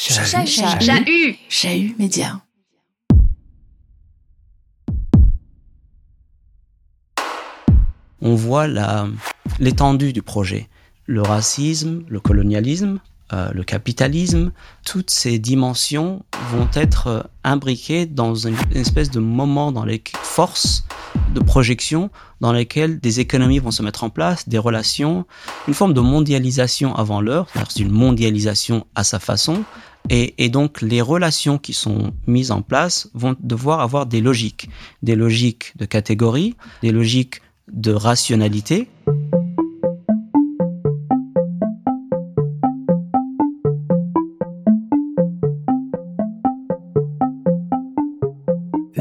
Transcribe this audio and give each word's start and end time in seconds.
Chahut. 0.00 0.46
Chahut. 0.46 1.38
Chahut 1.50 1.94
Média. 1.98 2.40
On 8.22 8.34
voit 8.34 8.66
l'étendue 9.58 10.14
du 10.14 10.22
projet. 10.22 10.70
Le 11.04 11.20
racisme, 11.20 12.04
le 12.08 12.18
colonialisme, 12.18 13.00
euh, 13.32 13.50
le 13.52 13.62
capitalisme, 13.62 14.52
toutes 14.84 15.10
ces 15.10 15.38
dimensions 15.38 16.24
vont 16.50 16.68
être 16.74 17.06
euh, 17.06 17.22
imbriquées 17.44 18.06
dans 18.06 18.34
une, 18.34 18.56
espèce 18.74 19.10
de 19.10 19.20
moment 19.20 19.70
dans 19.70 19.84
les 19.84 20.02
forces 20.22 20.84
de 21.34 21.40
projection 21.40 22.10
dans 22.40 22.52
lesquelles 22.52 22.98
des 22.98 23.20
économies 23.20 23.60
vont 23.60 23.70
se 23.70 23.82
mettre 23.82 24.02
en 24.02 24.10
place, 24.10 24.48
des 24.48 24.58
relations, 24.58 25.26
une 25.68 25.74
forme 25.74 25.94
de 25.94 26.00
mondialisation 26.00 26.94
avant 26.96 27.20
l'heure, 27.20 27.46
c'est 27.68 27.80
une 27.80 27.92
mondialisation 27.92 28.86
à 28.96 29.04
sa 29.04 29.20
façon, 29.20 29.62
et, 30.08 30.48
donc 30.48 30.82
les 30.82 31.00
relations 31.00 31.58
qui 31.58 31.72
sont 31.72 32.12
mises 32.26 32.50
en 32.50 32.62
place 32.62 33.08
vont 33.14 33.36
devoir 33.40 33.80
avoir 33.80 34.06
des 34.06 34.20
logiques, 34.20 34.68
des 35.02 35.14
logiques 35.14 35.72
de 35.76 35.84
catégorie, 35.84 36.56
des 36.82 36.90
logiques 36.90 37.40
de 37.72 37.92
rationalité. 37.92 38.88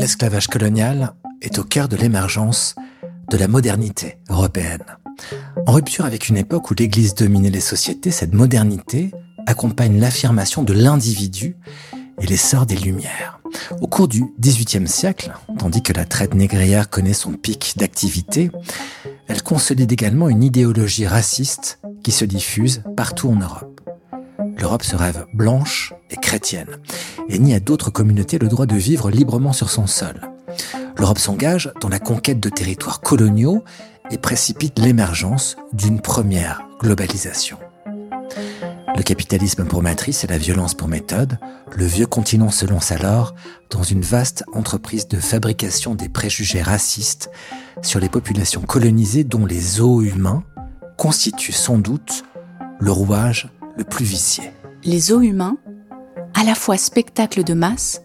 l'esclavage 0.09 0.48
colonial 0.48 1.13
est 1.41 1.59
au 1.59 1.63
cœur 1.63 1.88
de 1.88 1.95
l'émergence 1.95 2.73
de 3.29 3.38
la 3.38 3.48
modernité 3.48 4.18
européenne. 4.29 4.84
En 5.68 5.73
rupture 5.73 6.05
avec 6.05 6.29
une 6.29 6.38
époque 6.38 6.71
où 6.71 6.73
l'Église 6.73 7.13
dominait 7.13 7.52
les 7.52 7.59
sociétés, 7.59 8.09
cette 8.09 8.34
modernité 8.34 9.12
accompagne 9.49 9.99
l'affirmation 9.99 10.63
de 10.63 10.73
l'individu 10.73 11.57
et 12.21 12.26
l'essor 12.26 12.66
des 12.66 12.76
Lumières. 12.76 13.40
Au 13.81 13.88
cours 13.88 14.07
du 14.07 14.26
XVIIIe 14.40 14.87
siècle, 14.87 15.34
tandis 15.57 15.82
que 15.82 15.93
la 15.93 16.05
traite 16.05 16.34
négrière 16.35 16.90
connaît 16.90 17.13
son 17.13 17.34
pic 17.34 17.74
d'activité, 17.77 18.51
elle 19.27 19.41
consolide 19.41 19.91
également 19.91 20.29
une 20.29 20.43
idéologie 20.43 21.07
raciste 21.07 21.79
qui 22.04 22.12
se 22.12 22.26
diffuse 22.26 22.84
partout 22.96 23.29
en 23.29 23.35
Europe 23.35 23.79
l'Europe 24.59 24.84
se 24.84 24.96
rêve 24.96 25.26
blanche 25.34 25.93
et 26.09 26.18
chrétienne 26.18 26.77
et 27.29 27.40
nie 27.40 27.54
à 27.54 27.59
d'autres 27.59 27.90
communautés 27.90 28.37
le 28.37 28.48
droit 28.48 28.65
de 28.65 28.76
vivre 28.76 29.09
librement 29.09 29.54
sur 29.54 29.70
son 29.70 29.87
sol. 29.87 30.21
L'Europe 30.98 31.20
s'engage 31.20 31.71
dans 31.81 31.90
la 31.90 31.99
conquête 31.99 32.40
de 32.40 32.49
territoires 32.49 32.99
coloniaux 32.99 33.63
et 34.12 34.18
précipite 34.18 34.79
l'émergence 34.79 35.55
d'une 35.71 36.02
première 36.02 36.62
globalisation. 36.81 37.57
Le 38.95 39.04
capitalisme 39.04 39.65
pour 39.65 39.82
matrice 39.82 40.23
et 40.23 40.27
la 40.27 40.37
violence 40.37 40.73
pour 40.73 40.87
méthode, 40.87 41.37
le 41.71 41.85
vieux 41.85 42.05
continent 42.05 42.51
se 42.51 42.65
lance 42.65 42.91
alors 42.91 43.35
dans 43.70 43.84
une 43.84 44.01
vaste 44.01 44.43
entreprise 44.54 45.07
de 45.07 45.18
fabrication 45.18 45.96
des 45.96 46.09
préjugés 46.09 46.62
racistes 46.62 47.29
sur 47.81 47.99
les 47.99 48.09
populations 48.09 48.62
colonisées 48.62 49.23
dont 49.23 49.46
les 49.46 49.81
os 49.81 50.04
humains 50.04 50.43
constituent 50.98 51.51
sans 51.54 51.77
doute 51.77 52.23
le 52.79 52.91
rouage 52.91 53.49
le 53.77 53.84
plus 53.84 54.05
vicié. 54.05 54.51
Les 54.84 55.12
os 55.12 55.24
humains, 55.24 55.57
à 56.34 56.43
la 56.43 56.55
fois 56.55 56.77
spectacle 56.77 57.43
de 57.43 57.53
masse, 57.53 58.01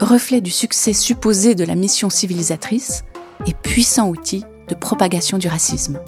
reflet 0.00 0.40
du 0.40 0.50
succès 0.50 0.92
supposé 0.92 1.54
de 1.54 1.64
la 1.64 1.74
mission 1.74 2.10
civilisatrice 2.10 3.02
et 3.46 3.54
puissant 3.54 4.08
outil 4.08 4.44
de 4.68 4.74
propagation 4.74 5.38
du 5.38 5.48
racisme. 5.48 5.98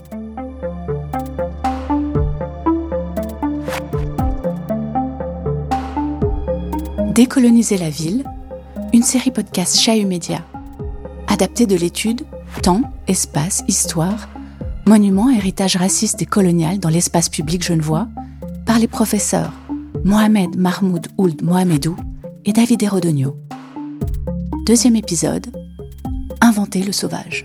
Décoloniser 7.21 7.77
la 7.77 7.91
ville, 7.91 8.25
une 8.95 9.03
série 9.03 9.31
podcast 9.31 9.77
Chahut 9.77 10.07
Média, 10.07 10.43
adaptée 11.27 11.67
de 11.67 11.77
l'étude 11.77 12.23
Temps, 12.63 12.81
espace, 13.09 13.63
histoire, 13.69 14.31
monument, 14.87 15.29
héritage 15.29 15.77
raciste 15.77 16.23
et 16.23 16.25
colonial 16.25 16.79
dans 16.79 16.89
l'espace 16.89 17.29
public 17.29 17.63
genevois 17.63 18.09
par 18.65 18.79
les 18.79 18.89
professeurs 18.89 19.53
Mohamed 20.03 20.57
Mahmoud 20.57 21.09
Ould 21.19 21.43
Mohamedou 21.43 21.95
et 22.47 22.55
David 22.55 22.89
Rodogno. 22.89 23.37
Deuxième 24.65 24.97
épisode 24.97 25.49
Inventer 26.41 26.83
le 26.83 26.93
sauvage. 26.93 27.45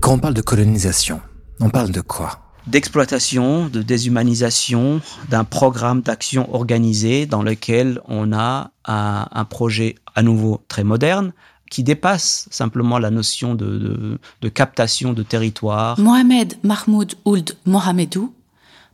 Quand 0.00 0.14
on 0.14 0.18
parle 0.18 0.32
de 0.32 0.40
colonisation, 0.40 1.20
on 1.60 1.68
parle 1.68 1.90
de 1.90 2.00
quoi? 2.00 2.47
D'exploitation, 2.68 3.68
de 3.68 3.80
déshumanisation, 3.80 5.00
d'un 5.30 5.44
programme 5.44 6.02
d'action 6.02 6.54
organisé 6.54 7.24
dans 7.24 7.42
lequel 7.42 7.98
on 8.06 8.30
a 8.34 8.72
un 8.84 9.44
projet 9.46 9.94
à 10.14 10.22
nouveau 10.22 10.60
très 10.68 10.84
moderne, 10.84 11.32
qui 11.70 11.82
dépasse 11.82 12.46
simplement 12.50 12.98
la 12.98 13.10
notion 13.10 13.54
de, 13.54 14.18
captation 14.52 15.14
de 15.14 15.22
territoire. 15.22 15.98
Mohamed 15.98 16.58
Mahmoud 16.62 17.14
Ould 17.24 17.56
Mohamedou, 17.64 18.34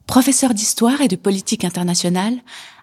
professeur 0.07 0.55
d'histoire 0.55 1.01
et 1.01 1.09
de 1.09 1.17
politique 1.17 1.65
internationale 1.65 2.35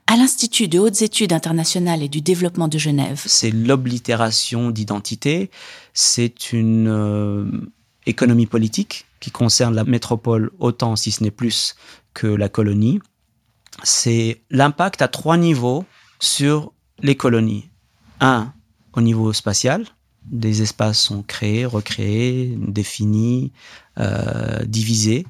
à 0.08 0.18
l'Institut 0.18 0.68
de 0.68 0.78
hautes 0.78 1.02
études 1.02 1.32
internationales 1.32 2.04
et 2.04 2.10
du 2.10 2.20
développement 2.20 2.68
de 2.68 2.78
Genève. 2.78 3.22
C'est 3.28 3.52
l'oblitération 3.52 4.72
d'identité, 4.72 5.52
c'est 5.94 6.52
une 6.52 6.90
euh, 6.90 7.46
économie 8.06 8.48
politique 8.48 9.06
qui 9.22 9.32
concerne 9.32 9.74
la 9.74 9.86
métropole 9.86 10.52
autant, 10.60 10.98
si 10.98 11.12
ce 11.12 11.24
n'est 11.24 11.32
plus, 11.32 11.76
que 12.14 12.28
la 12.28 12.50
colonie. 12.50 13.00
C'est 13.84 14.42
l'impact 14.50 15.02
à 15.02 15.08
trois 15.08 15.38
niveaux 15.38 15.86
sur 16.20 16.74
les 17.00 17.16
colonies. 17.16 17.70
Un, 18.20 18.54
au 18.94 19.02
niveau 19.02 19.32
spatial. 19.32 19.86
Des 20.26 20.62
espaces 20.62 21.00
sont 21.00 21.24
créés, 21.24 21.66
recréés, 21.66 22.56
définis, 22.58 23.54
euh, 23.98 24.64
divisés. 24.66 25.26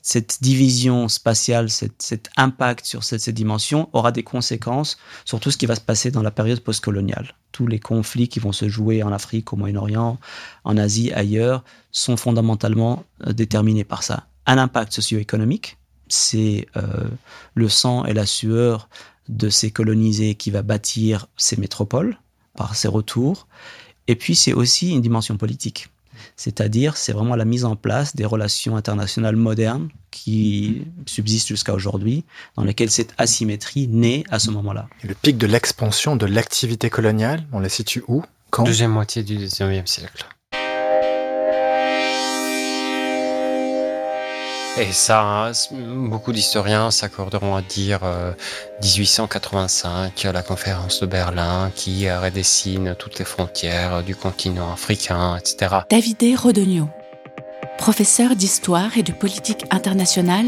Cette 0.00 0.38
division 0.42 1.08
spatiale, 1.08 1.68
cet 1.70 2.30
impact 2.36 2.86
sur 2.86 3.04
cette, 3.04 3.20
cette, 3.20 3.34
dimension 3.34 3.88
aura 3.92 4.12
des 4.12 4.22
conséquences 4.22 4.96
sur 5.24 5.40
tout 5.40 5.50
ce 5.50 5.56
qui 5.56 5.66
va 5.66 5.74
se 5.74 5.80
passer 5.80 6.10
dans 6.10 6.22
la 6.22 6.30
période 6.30 6.60
postcoloniale. 6.60 7.34
Tous 7.52 7.66
les 7.66 7.80
conflits 7.80 8.28
qui 8.28 8.38
vont 8.38 8.52
se 8.52 8.68
jouer 8.68 9.02
en 9.02 9.12
Afrique, 9.12 9.52
au 9.52 9.56
Moyen-Orient, 9.56 10.18
en 10.64 10.76
Asie, 10.76 11.12
ailleurs, 11.12 11.64
sont 11.90 12.16
fondamentalement 12.16 13.04
euh, 13.26 13.32
déterminés 13.32 13.84
par 13.84 14.02
ça. 14.02 14.26
Un 14.46 14.56
impact 14.56 14.92
socio-économique, 14.92 15.78
c'est 16.08 16.66
euh, 16.76 17.08
le 17.54 17.68
sang 17.68 18.04
et 18.04 18.14
la 18.14 18.24
sueur 18.24 18.88
de 19.28 19.50
ces 19.50 19.70
colonisés 19.70 20.34
qui 20.34 20.50
va 20.50 20.62
bâtir 20.62 21.26
ces 21.36 21.56
métropoles, 21.56 22.18
par 22.56 22.74
ses 22.74 22.88
retours. 22.88 23.46
Et 24.06 24.16
puis 24.16 24.34
c'est 24.34 24.54
aussi 24.54 24.90
une 24.92 25.02
dimension 25.02 25.36
politique. 25.36 25.88
C'est-à-dire, 26.38 26.96
c'est 26.96 27.12
vraiment 27.12 27.34
la 27.34 27.44
mise 27.44 27.64
en 27.64 27.74
place 27.74 28.14
des 28.14 28.24
relations 28.24 28.76
internationales 28.76 29.34
modernes 29.34 29.88
qui 30.12 30.86
subsistent 31.04 31.48
jusqu'à 31.48 31.74
aujourd'hui, 31.74 32.24
dans 32.56 32.62
lesquelles 32.62 32.92
cette 32.92 33.12
asymétrie 33.18 33.88
naît 33.88 34.22
à 34.30 34.38
ce 34.38 34.52
moment-là. 34.52 34.88
le 35.02 35.14
pic 35.14 35.36
de 35.36 35.48
l'expansion 35.48 36.14
de 36.14 36.26
l'activité 36.26 36.90
coloniale, 36.90 37.44
on 37.52 37.58
la 37.58 37.68
situe 37.68 38.04
où? 38.06 38.22
Quand? 38.50 38.62
Deuxième 38.62 38.92
moitié 38.92 39.24
du 39.24 39.36
19e 39.36 39.86
siècle. 39.86 40.26
Et 44.80 44.92
ça, 44.92 45.50
beaucoup 45.72 46.32
d'historiens 46.32 46.92
s'accorderont 46.92 47.56
à 47.56 47.62
dire 47.62 48.00
1885, 48.80 50.24
euh, 50.24 50.32
la 50.32 50.42
conférence 50.42 51.00
de 51.00 51.06
Berlin 51.06 51.72
qui 51.74 52.08
redessine 52.08 52.94
toutes 52.96 53.18
les 53.18 53.24
frontières 53.24 54.04
du 54.04 54.14
continent 54.14 54.72
africain, 54.72 55.36
etc. 55.36 55.78
David 55.90 56.22
Rodogno, 56.38 56.88
professeur 57.76 58.36
d'histoire 58.36 58.96
et 58.96 59.02
de 59.02 59.10
politique 59.10 59.64
internationale 59.70 60.46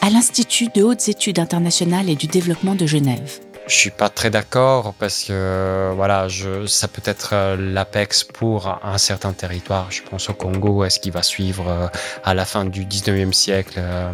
à 0.00 0.10
l'Institut 0.10 0.68
de 0.72 0.84
hautes 0.84 1.08
études 1.08 1.40
internationales 1.40 2.08
et 2.08 2.14
du 2.14 2.28
développement 2.28 2.76
de 2.76 2.86
Genève. 2.86 3.40
Je 3.72 3.78
suis 3.78 3.90
pas 3.90 4.10
très 4.10 4.28
d'accord 4.28 4.92
parce 4.98 5.24
que 5.24 5.92
voilà, 5.96 6.28
je, 6.28 6.66
ça 6.66 6.88
peut 6.88 7.00
être 7.06 7.30
euh, 7.32 7.56
l'apex 7.56 8.22
pour 8.22 8.68
un 8.84 8.98
certain 8.98 9.32
territoire. 9.32 9.90
Je 9.90 10.02
pense 10.02 10.28
au 10.28 10.34
Congo, 10.34 10.84
est-ce 10.84 11.00
qu'il 11.00 11.10
va 11.12 11.22
suivre 11.22 11.66
euh, 11.66 11.86
à 12.22 12.34
la 12.34 12.44
fin 12.44 12.66
du 12.66 12.84
19e 12.84 13.32
siècle 13.32 13.76
euh, 13.78 14.12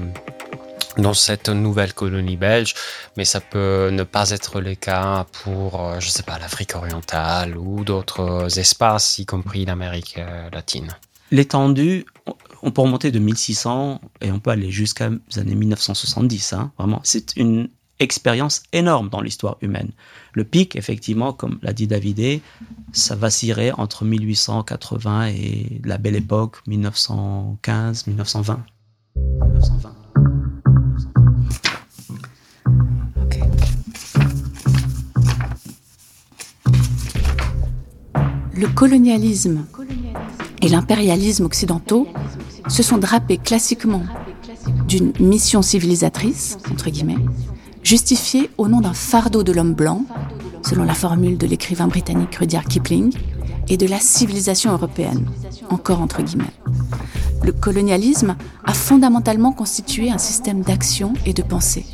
dans 0.97 1.13
cette 1.13 1.49
nouvelle 1.49 1.93
colonie 1.93 2.37
belge, 2.37 2.75
mais 3.17 3.25
ça 3.25 3.41
peut 3.41 3.91
ne 3.91 4.05
pas 4.05 4.31
être 4.31 4.61
le 4.61 4.77
cas 4.77 5.27
pour, 5.43 6.01
je 6.01 6.09
sais 6.09 6.23
pas, 6.23 6.39
l'Afrique 6.39 6.77
orientale 6.77 7.57
ou 7.57 7.83
d'autres 7.83 8.61
espaces, 8.61 9.19
y 9.19 9.27
compris 9.27 9.65
l'Amérique 9.65 10.21
latine. 10.53 10.97
L'étendue, 11.31 12.07
on 12.63 12.71
peut 12.71 12.83
remonter 12.83 13.11
de 13.11 13.19
1600 13.19 14.01
et 14.21 14.33
on 14.33 14.41
peut 14.41 14.51
aller 14.51 14.71
jusqu'à 14.71 15.09
les 15.09 15.39
années 15.39 15.55
1970. 15.55 16.53
Hein, 16.53 16.73
vraiment, 16.79 17.01
c'est 17.05 17.37
une 17.37 17.69
expérience 18.01 18.63
énorme 18.73 19.09
dans 19.09 19.21
l'histoire 19.21 19.57
humaine. 19.61 19.91
Le 20.33 20.45
pic, 20.45 20.77
effectivement, 20.77 21.33
comme 21.33 21.59
l'a 21.63 21.73
dit 21.73 21.87
Davidé, 21.87 22.43
e, 22.43 22.65
ça 22.93 23.17
vacillerait 23.17 23.73
entre 23.73 24.05
1880 24.05 25.29
et 25.29 25.81
la 25.85 25.99
belle 25.99 26.17
époque, 26.17 26.59
1915, 26.67 28.07
1920. 28.07 28.65
Le 38.55 38.67
colonialisme 38.67 39.67
et 40.63 40.69
l'impérialisme 40.69 41.45
occidentaux 41.45 42.09
se 42.69 42.83
sont 42.83 42.99
drapés 42.99 43.39
classiquement 43.39 44.03
d'une 44.89 45.13
mission 45.21 45.63
civilisatrice, 45.63 46.59
entre 46.71 46.91
guillemets, 46.91 47.19
justifiée 47.89 48.51
au 48.59 48.69
nom 48.69 48.83
d'un 48.83 48.93
fardeau 48.93 49.43
de 49.43 49.51
l'homme 49.51 49.73
blanc, 49.73 50.05
selon 50.63 50.85
la 50.85 50.93
formule 50.93 51.39
de 51.39 51.47
l'écrivain 51.47 51.89
britannique 51.89 52.35
Rudyard 52.35 52.67
Kipling, 52.67 53.15
et 53.69 53.79
de 53.79 53.87
la 53.87 53.99
civilisation 53.99 54.73
européenne, 54.73 55.27
encore 55.71 56.03
entre 56.03 56.21
guillemets. 56.21 56.53
Le 57.43 57.53
colonialisme 57.53 58.37
a 58.67 58.75
fondamentalement 58.75 59.53
constitué 59.53 60.11
un 60.11 60.19
système 60.19 60.61
d'action 60.61 61.15
et 61.25 61.33
de 61.33 61.41
pensée. 61.41 61.87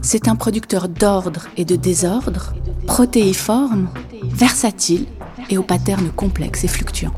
C'est 0.00 0.28
un 0.28 0.36
producteur 0.36 0.88
d'ordre 0.88 1.48
et 1.56 1.64
de 1.64 1.74
désordre, 1.74 2.54
protéiforme, 2.86 3.88
versatile 4.22 5.06
et 5.50 5.58
aux 5.58 5.64
patterns 5.64 6.10
complexes 6.14 6.62
et 6.62 6.68
fluctuants. 6.68 7.14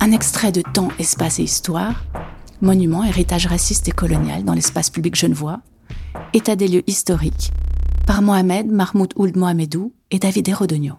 Un 0.00 0.12
extrait 0.12 0.52
de 0.52 0.60
Temps, 0.60 0.90
Espace 0.98 1.38
et 1.38 1.44
Histoire, 1.44 2.04
Monument, 2.60 3.04
héritage 3.04 3.46
raciste 3.46 3.86
et 3.86 3.92
colonial 3.92 4.42
dans 4.42 4.52
l'espace 4.52 4.90
public 4.90 5.14
genevois, 5.14 5.60
état 6.34 6.56
des 6.56 6.66
lieux 6.66 6.82
historiques, 6.88 7.52
par 8.04 8.20
Mohamed 8.20 8.66
Mahmoud 8.66 9.12
Ould 9.14 9.36
Mohamedou 9.36 9.92
et 10.10 10.18
David 10.18 10.52
Rodogno. 10.52 10.94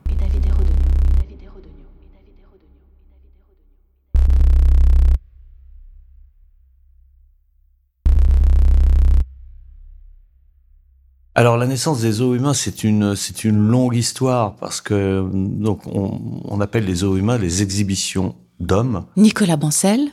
Alors 11.36 11.58
la 11.58 11.68
naissance 11.68 12.02
des 12.02 12.14
zoos 12.14 12.36
humains, 12.36 12.54
c'est 12.54 12.86
une 12.86 13.16
c'est 13.16 13.44
une 13.44 13.58
longue 13.58 13.96
histoire 13.96 14.56
parce 14.56 14.80
que 14.82 15.26
donc 15.34 15.88
on, 15.88 16.42
on 16.46 16.62
appelle 16.62 16.86
les 16.86 16.96
zoos 16.96 17.18
humains 17.18 17.38
les 17.38 17.62
exhibitions 17.62 18.36
d'hommes. 18.60 19.06
Nicolas 19.16 19.56
Bancel, 19.56 20.10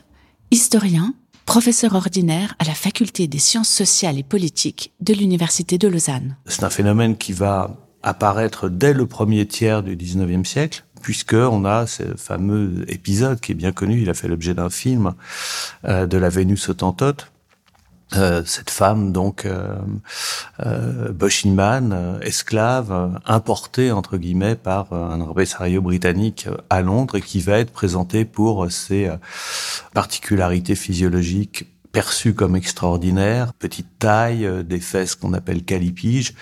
historien, 0.51 1.13
professeur 1.47 1.95
ordinaire 1.95 2.53
à 2.59 2.65
la 2.65 2.73
faculté 2.73 3.27
des 3.27 3.39
sciences 3.39 3.69
sociales 3.69 4.19
et 4.19 4.23
politiques 4.23 4.91
de 4.99 5.13
l'université 5.13 5.77
de 5.77 5.87
Lausanne. 5.87 6.35
C'est 6.45 6.63
un 6.63 6.69
phénomène 6.69 7.17
qui 7.17 7.31
va 7.31 7.77
apparaître 8.03 8.69
dès 8.69 8.93
le 8.93 9.07
premier 9.07 9.47
tiers 9.47 9.81
du 9.81 9.95
19e 9.95 10.45
siècle 10.45 10.83
puisque 11.01 11.33
on 11.33 11.63
a 11.63 11.87
ce 11.87 12.03
fameux 12.17 12.83
épisode 12.89 13.39
qui 13.39 13.53
est 13.53 13.55
bien 13.55 13.71
connu, 13.71 14.01
il 14.01 14.09
a 14.09 14.13
fait 14.13 14.27
l'objet 14.27 14.53
d'un 14.53 14.69
film 14.69 15.13
euh, 15.85 16.05
de 16.05 16.17
la 16.17 16.27
Vénus 16.29 16.67
autantote, 16.67 17.31
euh, 18.15 18.41
cette 18.45 18.69
femme 18.69 19.11
donc 19.11 19.45
euh, 19.45 19.75
euh, 20.65 21.11
euh 21.11 22.19
esclave, 22.21 23.19
importée 23.25 23.91
entre 23.91 24.17
guillemets 24.17 24.55
par 24.55 24.93
un 24.93 25.19
impresario 25.19 25.81
britannique 25.81 26.47
à 26.69 26.81
Londres 26.81 27.17
et 27.17 27.21
qui 27.21 27.41
va 27.41 27.59
être 27.59 27.71
présentée 27.71 28.23
pour 28.23 28.71
ses 28.71 29.11
particularités 29.93 30.75
physiologiques 30.75 31.67
perçu 31.91 32.33
comme 32.33 32.55
extraordinaire, 32.55 33.53
petite 33.53 33.87
taille, 33.99 34.45
euh, 34.45 34.63
des 34.63 34.79
fesses 34.79 35.15
qu'on 35.15 35.33
appelle 35.33 35.63
calipiges, 35.63 36.33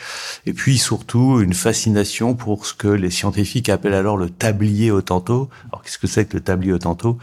et 0.45 0.53
puis 0.53 0.77
surtout 0.77 1.39
une 1.41 1.53
fascination 1.53 2.35
pour 2.35 2.65
ce 2.65 2.73
que 2.73 2.87
les 2.87 3.09
scientifiques 3.09 3.69
appellent 3.69 3.93
alors 3.93 4.17
le 4.17 4.29
tablier 4.29 4.91
au 4.91 5.01
tantôt. 5.01 5.49
Alors 5.71 5.83
qu'est-ce 5.83 5.97
que 5.97 6.07
c'est 6.07 6.25
que 6.25 6.37
le 6.37 6.43
tablier 6.43 6.73
au 6.73 6.79
tantôt 6.79 7.17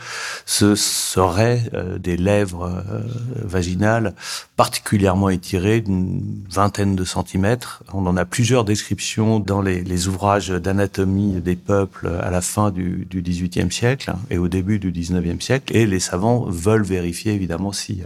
Ce 0.46 0.74
serait 0.74 1.70
euh, 1.74 1.98
des 1.98 2.16
lèvres 2.16 2.64
euh, 2.64 3.00
vaginales 3.42 4.14
particulièrement 4.56 5.28
étirées 5.28 5.80
d'une 5.80 6.44
vingtaine 6.48 6.94
de 6.94 7.04
centimètres. 7.04 7.82
On 7.92 8.06
en 8.06 8.16
a 8.16 8.24
plusieurs 8.24 8.64
descriptions 8.64 9.40
dans 9.40 9.60
les, 9.60 10.08
ouvrages 10.08 10.48
d'anatomie 10.48 11.40
des 11.40 11.56
peuples 11.56 12.08
à 12.22 12.30
la 12.30 12.40
fin 12.40 12.70
du, 12.70 13.06
du 13.08 13.22
XVIIIe 13.22 13.70
siècle 13.70 14.12
et 14.30 14.38
au 14.38 14.48
début 14.48 14.78
du 14.78 14.90
XIXe 14.90 15.44
siècle, 15.44 15.76
et 15.76 15.86
les 15.86 16.00
savants 16.00 16.44
veulent 16.48 16.84
vérifier 16.84 17.32
évidemment 17.34 17.72
si 17.72 18.02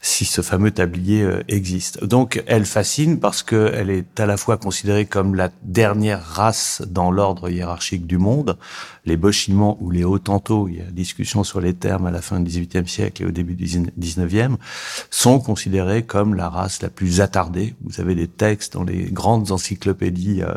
si 0.00 0.24
ce 0.24 0.42
fameux 0.42 0.70
tablier 0.70 1.22
euh, 1.22 1.42
existe. 1.48 2.04
Donc 2.04 2.42
elle 2.46 2.64
fascine 2.64 3.20
parce 3.20 3.42
qu'elle 3.42 3.90
est 3.90 4.20
à 4.20 4.26
la 4.26 4.36
fois 4.36 4.56
considérée 4.56 5.06
comme 5.06 5.34
la 5.34 5.50
dernière 5.62 6.22
race 6.22 6.82
dans 6.86 7.10
l'ordre 7.10 7.50
hiérarchique 7.50 8.06
du 8.06 8.18
monde, 8.18 8.58
les 9.08 9.16
Bochimans 9.16 9.76
ou 9.80 9.90
les 9.90 10.04
Hottentots, 10.04 10.68
il 10.68 10.76
y 10.76 10.80
a 10.80 10.84
discussion 10.84 11.42
sur 11.42 11.60
les 11.60 11.74
termes 11.74 12.06
à 12.06 12.10
la 12.10 12.22
fin 12.22 12.38
du 12.40 12.48
XVIIIe 12.48 12.86
siècle 12.86 13.22
et 13.22 13.26
au 13.26 13.30
début 13.30 13.54
du 13.54 13.64
XIXe, 13.64 14.56
sont 15.10 15.40
considérés 15.40 16.04
comme 16.04 16.34
la 16.34 16.48
race 16.48 16.82
la 16.82 16.90
plus 16.90 17.20
attardée. 17.20 17.74
Vous 17.82 18.00
avez 18.00 18.14
des 18.14 18.28
textes 18.28 18.74
dans 18.74 18.84
les 18.84 19.04
grandes 19.10 19.50
encyclopédies 19.50 20.42
euh, 20.42 20.54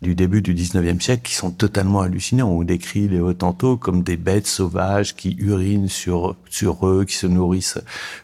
du 0.00 0.14
début 0.14 0.40
du 0.40 0.54
XIXe 0.54 1.04
siècle 1.04 1.22
qui 1.22 1.34
sont 1.34 1.50
totalement 1.50 2.00
hallucinants. 2.00 2.48
On 2.48 2.62
décrit 2.62 3.08
les 3.08 3.20
Hottentots 3.20 3.76
comme 3.76 4.02
des 4.02 4.16
bêtes 4.16 4.46
sauvages 4.46 5.16
qui 5.16 5.36
urinent 5.38 5.88
sur, 5.88 6.36
sur 6.48 6.86
eux, 6.86 7.04
qui 7.04 7.16
se 7.16 7.26
nourrissent 7.26 7.78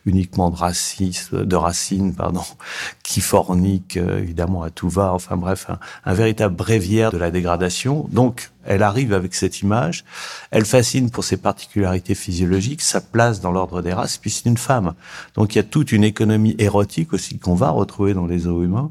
uniquement 0.07 0.51
de, 0.51 1.45
de 1.45 1.57
racines, 1.57 2.15
pardon, 2.15 2.45
qui 3.03 3.21
forniquent 3.21 3.97
euh, 3.97 4.21
évidemment 4.21 4.63
à 4.63 4.71
tout 4.71 4.89
va. 4.89 5.13
Enfin 5.13 5.37
bref, 5.37 5.67
un, 5.69 5.79
un 6.05 6.15
véritable 6.15 6.55
bréviaire 6.55 7.11
de 7.11 7.19
la 7.19 7.33
dégradation. 7.33 8.07
Donc, 8.13 8.51
elle 8.67 8.83
arrive 8.83 9.13
avec 9.13 9.35
cette 9.35 9.61
image, 9.61 10.05
elle 10.51 10.65
fascine 10.65 11.11
pour 11.11 11.25
ses 11.25 11.37
particularités 11.37 12.15
physiologiques, 12.15 12.83
sa 12.83 13.01
place 13.01 13.41
dans 13.41 13.53
l'ordre 13.53 13.83
des 13.83 13.93
races, 13.93 14.19
puis 14.19 14.31
c'est 14.31 14.49
une 14.49 14.57
femme. 14.57 14.95
Donc 15.35 15.55
il 15.55 15.59
y 15.59 15.61
a 15.61 15.65
toute 15.65 15.93
une 15.93 16.05
économie 16.05 16.55
érotique 16.59 17.13
aussi 17.13 17.39
qu'on 17.39 17.55
va 17.55 17.71
retrouver 17.71 18.15
dans 18.15 18.27
les 18.27 18.41
zoos 18.41 18.63
humains, 18.63 18.91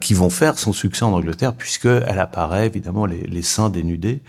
qui 0.00 0.14
vont 0.14 0.30
faire 0.30 0.58
son 0.58 0.72
succès 0.72 1.04
en 1.04 1.12
Angleterre, 1.12 1.54
puisqu'elle 1.54 2.18
apparaît 2.18 2.66
évidemment 2.66 3.06
les, 3.06 3.22
les 3.22 3.42
seins 3.42 3.70
dénudés, 3.70 4.22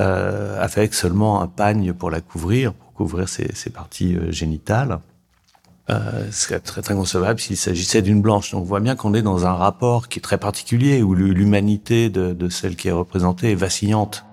euh, 0.00 0.62
avec 0.62 0.94
seulement 0.94 1.42
un 1.42 1.48
pagne 1.48 1.92
pour 1.92 2.10
la 2.10 2.20
couvrir, 2.20 2.72
pour 2.72 2.92
couvrir 2.92 3.28
ses, 3.28 3.54
ses 3.54 3.70
parties 3.70 4.14
euh, 4.16 4.30
génitales. 4.30 5.00
Euh, 5.90 6.30
ce 6.30 6.44
serait 6.44 6.60
très 6.60 6.80
très 6.80 6.94
concevable 6.94 7.38
s'il 7.40 7.56
s'agissait 7.56 8.00
d'une 8.00 8.22
blanche. 8.22 8.50
Donc 8.52 8.62
on 8.62 8.64
voit 8.64 8.80
bien 8.80 8.96
qu'on 8.96 9.12
est 9.14 9.22
dans 9.22 9.46
un 9.46 9.52
rapport 9.52 10.08
qui 10.08 10.18
est 10.18 10.22
très 10.22 10.38
particulier, 10.38 11.02
où 11.02 11.14
l'humanité 11.14 12.08
de, 12.08 12.48
celle 12.48 12.76
qui 12.76 12.88
est 12.88 12.92
représentée 12.92 13.52
est 13.52 13.54
vacillante. 13.54 14.24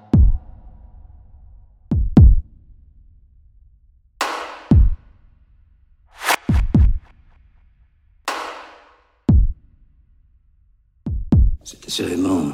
C'est 11.63 11.85
assurément 11.85 12.53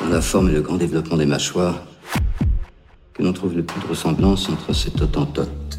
dans 0.00 0.08
la 0.08 0.20
forme 0.20 0.48
et 0.48 0.52
le 0.52 0.62
grand 0.62 0.76
développement 0.76 1.16
des 1.16 1.26
mâchoires 1.26 1.86
que 3.14 3.22
l'on 3.22 3.32
trouve 3.32 3.54
le 3.54 3.62
plus 3.62 3.80
de 3.80 3.86
ressemblance 3.86 4.48
entre 4.48 4.72
cette 4.72 5.00
autantote 5.00 5.78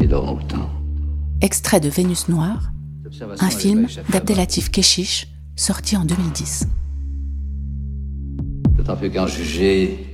et 0.00 0.06
l'orang-outan. 0.06 0.83
Extrait 1.44 1.78
de 1.78 1.90
Vénus 1.90 2.30
Noire, 2.30 2.72
un 3.38 3.50
film 3.50 3.86
d'Abdelatif 4.08 4.70
Keshish, 4.70 5.26
sorti 5.56 5.94
en 5.94 6.06
2010. 6.06 6.68
D'autant 8.70 8.96
plus 8.96 9.10
qu'en 9.10 9.26
juger 9.26 10.06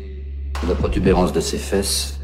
la 0.67 0.75
protubérance 0.75 1.33
de 1.33 1.39
ses 1.39 1.59
fesses, 1.59 2.19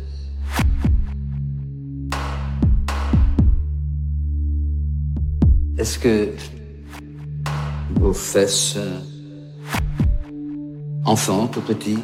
est-ce 5.79 6.01
que 6.01 6.33
vos 8.01 8.13
fesses, 8.13 8.77
enfants 11.05 11.47
tout 11.47 11.61
petits, 11.61 11.99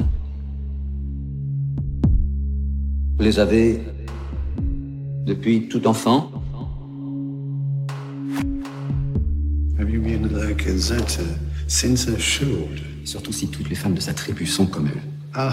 vous 3.17 3.23
les 3.25 3.39
avez 3.39 3.81
depuis 5.25 5.67
tout 5.67 5.85
enfant? 5.85 6.31
Surtout 13.05 13.33
si 13.33 13.47
toutes 13.49 13.69
les 13.69 13.75
femmes 13.75 13.93
de 13.93 13.99
sa 13.99 14.13
tribu 14.13 14.45
sont 14.45 14.65
comme 14.65 14.87
elle. 14.87 15.01
A 15.33 15.49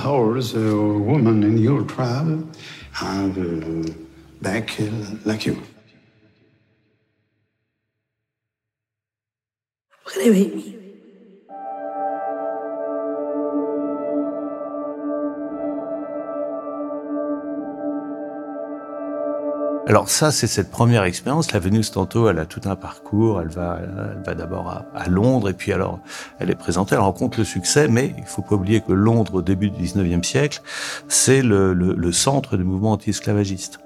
Alors 19.90 20.08
ça, 20.08 20.30
c'est 20.30 20.46
cette 20.46 20.70
première 20.70 21.02
expérience. 21.02 21.50
La 21.50 21.58
Vénus, 21.58 21.90
tantôt, 21.90 22.28
elle 22.28 22.38
a 22.38 22.46
tout 22.46 22.60
un 22.66 22.76
parcours. 22.76 23.40
Elle 23.40 23.48
va, 23.48 23.80
elle 23.82 24.22
va 24.24 24.34
d'abord 24.36 24.84
à, 24.94 25.08
Londres 25.08 25.48
et 25.48 25.52
puis 25.52 25.72
alors, 25.72 25.98
elle 26.38 26.48
est 26.48 26.54
présentée. 26.54 26.94
Elle 26.94 27.00
rencontre 27.00 27.40
le 27.40 27.44
succès, 27.44 27.88
mais 27.88 28.14
il 28.16 28.24
faut 28.24 28.42
pas 28.42 28.54
oublier 28.54 28.82
que 28.82 28.92
Londres, 28.92 29.34
au 29.34 29.42
début 29.42 29.68
du 29.68 29.82
19e 29.82 30.22
siècle, 30.22 30.62
c'est 31.08 31.42
le, 31.42 31.74
le, 31.74 31.94
le 31.94 32.12
centre 32.12 32.56
du 32.56 32.62
mouvement 32.62 32.92
anti-esclavagiste. 32.92 33.80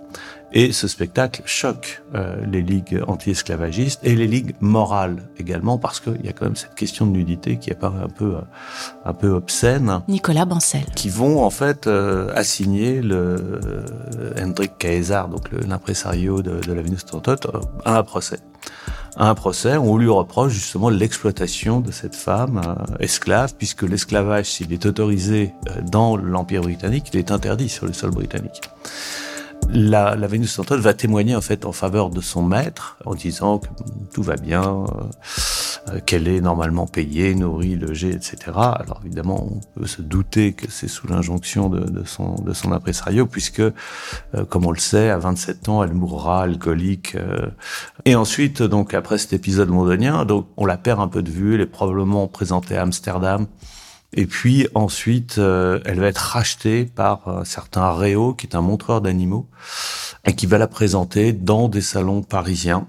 Et 0.57 0.71
ce 0.71 0.87
spectacle 0.87 1.43
choque 1.47 2.05
euh, 2.15 2.37
les 2.47 2.63
ligues 2.63 3.03
anti-esclavagistes 3.09 3.99
et 4.05 4.15
les 4.15 4.29
ligues 4.29 4.55
morales 4.61 5.29
également, 5.37 5.79
parce 5.79 5.99
qu'il 5.99 6.25
y 6.25 6.29
a 6.29 6.33
quand 6.33 6.45
même 6.45 6.55
cette 6.55 6.77
question 6.77 7.07
de 7.07 7.11
nudité 7.11 7.59
qui 7.59 7.73
apparaît 7.73 8.05
un 8.05 8.09
peu, 8.09 8.37
euh, 8.37 8.41
un 9.05 9.15
peu 9.15 9.31
obscène. 9.31 10.01
Nicolas 10.07 10.45
Bancel. 10.45 10.85
Qui 10.95 11.09
vont 11.09 11.45
en 11.45 11.51
fait 11.51 11.89
euh, 11.89 12.33
assigner 12.37 13.03
le 13.03 13.85
Hendrik 14.41 14.79
Caesar, 14.79 15.29
donc 15.29 15.51
l'impresario 15.51 16.41
de, 16.41 16.61
de 16.61 16.73
la 16.73 16.83
Vénus 16.83 17.05
Tantote, 17.05 17.49
à 17.85 17.99
un 17.99 18.03
procès 18.05 18.39
à 19.17 19.31
un 19.31 19.37
procès 19.37 19.77
où 19.77 19.93
on 19.93 19.97
lui 19.97 20.09
reproche 20.09 20.53
justement 20.55 20.89
l'exploitation 20.89 21.81
de 21.81 21.93
cette 21.93 22.17
femme 22.17 22.61
esclave, 22.99 23.55
puisque 23.57 23.83
l'esclavage, 23.83 24.47
s'il 24.47 24.73
est 24.73 24.87
autorisé 24.87 25.55
dans 25.85 26.17
l'Empire 26.17 26.63
britannique, 26.63 27.11
il 27.13 27.21
est 27.21 27.31
interdit 27.31 27.69
sur 27.69 27.87
le 27.87 27.93
sol 27.93 28.11
britannique 28.11 28.61
la, 29.71 30.17
la 30.17 30.27
Vénus 30.27 30.53
centrale 30.53 30.81
va 30.81 30.95
témoigner 30.95 31.35
en 31.37 31.41
fait 31.41 31.65
en 31.65 31.73
faveur 31.73 32.11
de 32.11 32.21
son 32.21 32.43
maître 32.43 32.97
en 33.05 33.15
disant 33.15 33.59
que 33.59 33.69
tout 34.13 34.23
va 34.23 34.37
bien, 34.37 34.85
euh, 35.89 36.01
qu'elle 36.07 36.29
est 36.29 36.41
normalement 36.41 36.87
payée, 36.87 37.35
nourrie, 37.35 37.77
logée, 37.77 38.11
etc. 38.11 38.37
Alors 38.55 39.01
évidemment, 39.05 39.49
on 39.51 39.81
peut 39.81 39.87
se 39.87 40.03
douter 40.03 40.53
que 40.53 40.71
c'est 40.71 40.89
sous 40.89 41.09
l'injonction 41.09 41.69
de, 41.69 41.81
de, 41.81 42.05
son 42.05 42.35
de 42.37 42.53
son 42.53 42.73
impresario, 42.73 43.27
puisque, 43.27 43.61
euh, 43.61 43.73
comme 44.49 44.67
on 44.67 44.71
le 44.71 44.79
sait, 44.79 45.11
à 45.11 45.19
27 45.19 45.69
ans, 45.69 45.83
elle 45.83 45.95
mourra 45.95 46.43
alcoolique. 46.43 47.17
Euh. 47.17 47.49
Et 48.05 48.15
ensuite, 48.15 48.63
donc 48.63 48.95
après 48.95 49.19
cet 49.19 49.33
épisode 49.33 49.69
londonien, 49.69 50.25
donc 50.25 50.47
on 50.57 50.67
la 50.67 50.77
perd 50.77 51.01
un 51.01 51.09
peu 51.09 51.23
de 51.23 51.31
vue. 51.31 51.55
Elle 51.55 51.61
est 51.61 51.67
probablement 51.67 52.29
présentée 52.29 52.77
à 52.77 52.83
Amsterdam 52.83 53.47
et 54.17 54.27
puis 54.27 54.69
ensuite, 54.75 55.39
euh, 55.39 55.81
elle 55.85 55.99
va 55.99 56.07
être 56.07 56.19
rachetée 56.19 56.85
par 56.85 57.29
un 57.29 57.45
certain 57.45 57.93
Réo, 57.93 58.33
qui 58.33 58.47
est 58.47 58.55
un 58.55 58.61
montreur 58.61 59.01
d'animaux, 59.01 59.49
et 60.25 60.35
qui 60.35 60.47
va 60.47 60.57
la 60.57 60.69
présenter 60.69 61.33
dans 61.33 61.69
des 61.69 61.81
salons 61.81 62.23
parisiens. 62.23 62.87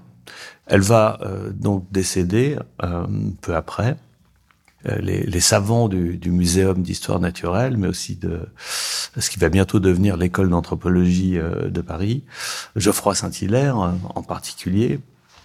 Elle 0.66 0.82
va 0.82 1.18
euh, 1.22 1.50
donc 1.50 1.84
décéder 1.90 2.56
euh, 2.82 3.06
peu 3.40 3.54
après. 3.54 3.96
Les, 5.00 5.24
les, 5.24 5.40
savants 5.40 5.88
du, 5.88 6.16
du 6.16 6.30
Muséum 6.30 6.80
d'histoire 6.80 7.18
naturelle, 7.18 7.76
mais 7.76 7.88
aussi 7.88 8.14
de 8.14 8.48
ce 9.18 9.30
qui 9.30 9.40
va 9.40 9.48
bientôt 9.48 9.80
devenir 9.80 10.16
l'école 10.16 10.48
d'anthropologie 10.48 11.40
de 11.40 11.80
Paris, 11.80 12.22
Geoffroy 12.76 13.16
Saint-Hilaire 13.16 13.76
en 13.78 14.22
particulier, 14.22 15.00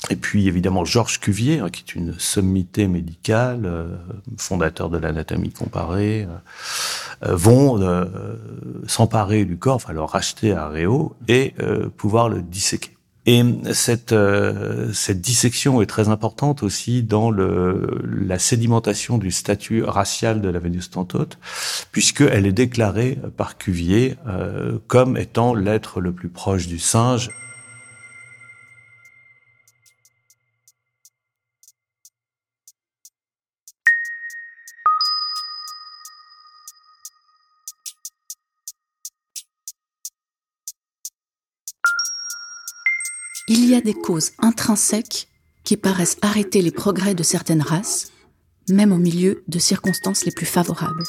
et 0.09 0.15
puis 0.15 0.47
évidemment 0.47 0.83
Georges 0.83 1.19
Cuvier, 1.19 1.59
hein, 1.59 1.69
qui 1.69 1.83
est 1.87 1.95
une 1.95 2.17
sommité 2.17 2.87
médicale, 2.87 3.61
euh, 3.65 3.95
fondateur 4.37 4.89
de 4.89 4.97
l'anatomie 4.97 5.51
comparée, 5.51 6.23
euh, 6.23 7.29
euh, 7.29 7.35
vont 7.35 7.79
s'emparer 8.87 9.45
du 9.45 9.57
corps, 9.57 9.75
enfin 9.75 9.93
le 9.93 10.01
racheter 10.01 10.53
à 10.53 10.67
Réau 10.67 11.15
et 11.27 11.53
pouvoir 11.97 12.29
le 12.29 12.41
disséquer. 12.41 12.97
Et 13.27 13.43
cette, 13.73 14.15
cette 14.93 15.21
dissection 15.21 15.83
est 15.83 15.85
très 15.85 16.09
importante 16.09 16.63
aussi 16.63 17.03
dans 17.03 17.29
le, 17.29 18.01
la 18.03 18.39
sédimentation 18.39 19.19
du 19.19 19.29
statut 19.29 19.83
racial 19.83 20.41
de 20.41 20.49
la 20.49 20.57
Vénus 20.57 20.89
tantote, 20.89 21.37
puisqu'elle 21.91 22.47
est 22.47 22.51
déclarée 22.51 23.19
par 23.37 23.59
Cuvier 23.59 24.15
comme 24.87 25.15
étant 25.17 25.53
l'être 25.53 26.01
le 26.01 26.11
plus 26.11 26.29
proche 26.29 26.65
du 26.65 26.79
singe 26.79 27.29
Il 43.53 43.65
y 43.65 43.75
a 43.75 43.81
des 43.81 43.93
causes 43.93 44.31
intrinsèques 44.39 45.27
qui 45.65 45.75
paraissent 45.75 46.15
arrêter 46.21 46.61
les 46.61 46.71
progrès 46.71 47.15
de 47.15 47.21
certaines 47.21 47.61
races, 47.61 48.13
même 48.69 48.93
au 48.93 48.97
milieu 48.97 49.43
de 49.49 49.59
circonstances 49.59 50.23
les 50.23 50.31
plus 50.31 50.45
favorables. 50.45 51.03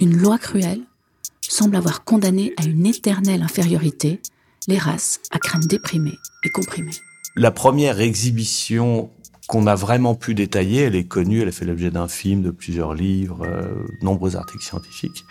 Une 0.00 0.18
loi 0.18 0.36
cruelle 0.36 0.82
semble 1.40 1.76
avoir 1.76 2.04
condamné 2.04 2.52
à 2.58 2.64
une 2.64 2.84
éternelle 2.84 3.40
infériorité 3.40 4.20
les 4.66 4.76
races 4.76 5.20
à 5.30 5.38
crâne 5.38 5.62
déprimé 5.62 6.12
et 6.44 6.50
comprimé. 6.50 6.90
La 7.36 7.52
première 7.52 8.00
exhibition 8.02 9.10
qu'on 9.48 9.66
a 9.66 9.74
vraiment 9.74 10.14
pu 10.14 10.34
détailler. 10.34 10.82
Elle 10.82 10.94
est 10.94 11.08
connue, 11.08 11.40
elle 11.40 11.48
a 11.48 11.52
fait 11.52 11.64
l'objet 11.64 11.90
d'un 11.90 12.06
film, 12.06 12.42
de 12.42 12.50
plusieurs 12.50 12.92
livres, 12.92 13.46
euh, 13.46 13.86
nombreux 14.02 14.36
articles 14.36 14.62
scientifiques. 14.62 15.24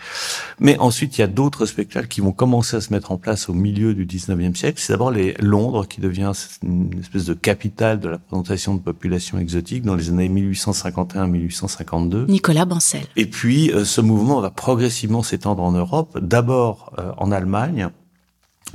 Mais 0.58 0.76
ensuite, 0.78 1.16
il 1.16 1.20
y 1.20 1.24
a 1.24 1.28
d'autres 1.28 1.66
spectacles 1.66 2.08
qui 2.08 2.20
vont 2.20 2.32
commencer 2.32 2.76
à 2.76 2.80
se 2.80 2.92
mettre 2.92 3.12
en 3.12 3.16
place 3.16 3.48
au 3.48 3.54
milieu 3.54 3.94
du 3.94 4.04
19e 4.06 4.56
siècle. 4.56 4.80
C'est 4.82 4.92
d'abord 4.92 5.12
les 5.12 5.34
Londres 5.38 5.86
qui 5.86 6.00
devient 6.00 6.32
une 6.64 6.98
espèce 6.98 7.26
de 7.26 7.34
capitale 7.34 8.00
de 8.00 8.08
la 8.08 8.18
présentation 8.18 8.74
de 8.74 8.80
populations 8.80 9.38
exotiques 9.38 9.84
dans 9.84 9.94
les 9.94 10.10
années 10.10 10.28
1851-1852. 10.28 12.26
Nicolas 12.26 12.64
Bancel. 12.64 13.06
Et 13.14 13.26
puis, 13.26 13.70
euh, 13.70 13.84
ce 13.84 14.00
mouvement 14.00 14.40
va 14.40 14.50
progressivement 14.50 15.22
s'étendre 15.22 15.62
en 15.62 15.70
Europe, 15.70 16.18
d'abord 16.20 16.92
euh, 16.98 17.12
en 17.18 17.30
Allemagne, 17.30 17.90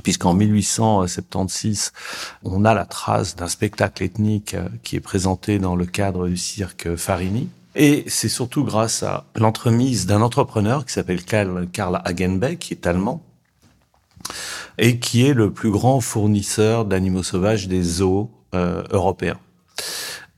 puisqu'en 0.04 0.34
1876, 0.34 1.92
on 2.44 2.64
a 2.64 2.74
la 2.74 2.84
trace 2.84 3.34
d'un 3.34 3.48
spectacle 3.48 4.04
ethnique 4.04 4.54
euh, 4.54 4.68
qui 4.84 4.94
est 4.94 5.00
présenté 5.00 5.58
dans 5.58 5.74
le 5.74 5.86
cadre 5.86 6.28
du 6.28 6.36
cirque 6.36 6.94
Farini. 6.94 7.48
Et 7.74 8.04
c'est 8.06 8.28
surtout 8.28 8.62
grâce 8.62 9.02
à 9.02 9.24
l'entremise 9.34 10.06
d'un 10.06 10.22
entrepreneur 10.22 10.86
qui 10.86 10.92
s'appelle 10.92 11.24
Karl, 11.24 11.68
Hagenbeck, 12.04 12.60
qui 12.60 12.74
est 12.74 12.86
allemand, 12.86 13.24
et 14.78 15.00
qui 15.00 15.26
est 15.26 15.34
le 15.34 15.50
plus 15.50 15.72
grand 15.72 16.00
fournisseur 16.00 16.84
d'animaux 16.84 17.24
sauvages 17.24 17.66
des 17.66 17.82
zoos 17.82 18.30
euh, 18.54 18.84
européens. 18.90 19.38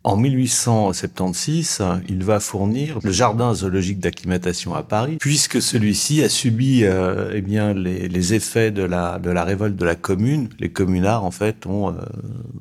En 0.06 0.16
1876, 0.16 1.82
il 2.08 2.22
va 2.22 2.38
fournir 2.38 3.00
le 3.02 3.10
jardin 3.10 3.52
zoologique 3.54 3.98
d'acclimatation 3.98 4.72
à 4.72 4.84
Paris, 4.84 5.16
puisque 5.18 5.60
celui-ci 5.60 6.22
a 6.22 6.28
subi 6.28 6.84
euh, 6.84 7.32
eh 7.34 7.40
bien 7.40 7.74
les, 7.74 8.06
les, 8.06 8.32
effets 8.32 8.70
de 8.70 8.84
la 8.84 9.18
de 9.18 9.30
la 9.30 9.42
révolte 9.42 9.74
de 9.74 9.84
la 9.84 9.96
Commune. 9.96 10.48
Les 10.60 10.70
communards 10.70 11.24
en 11.24 11.32
fait 11.32 11.66
ont 11.66 11.88
euh, 11.88 11.94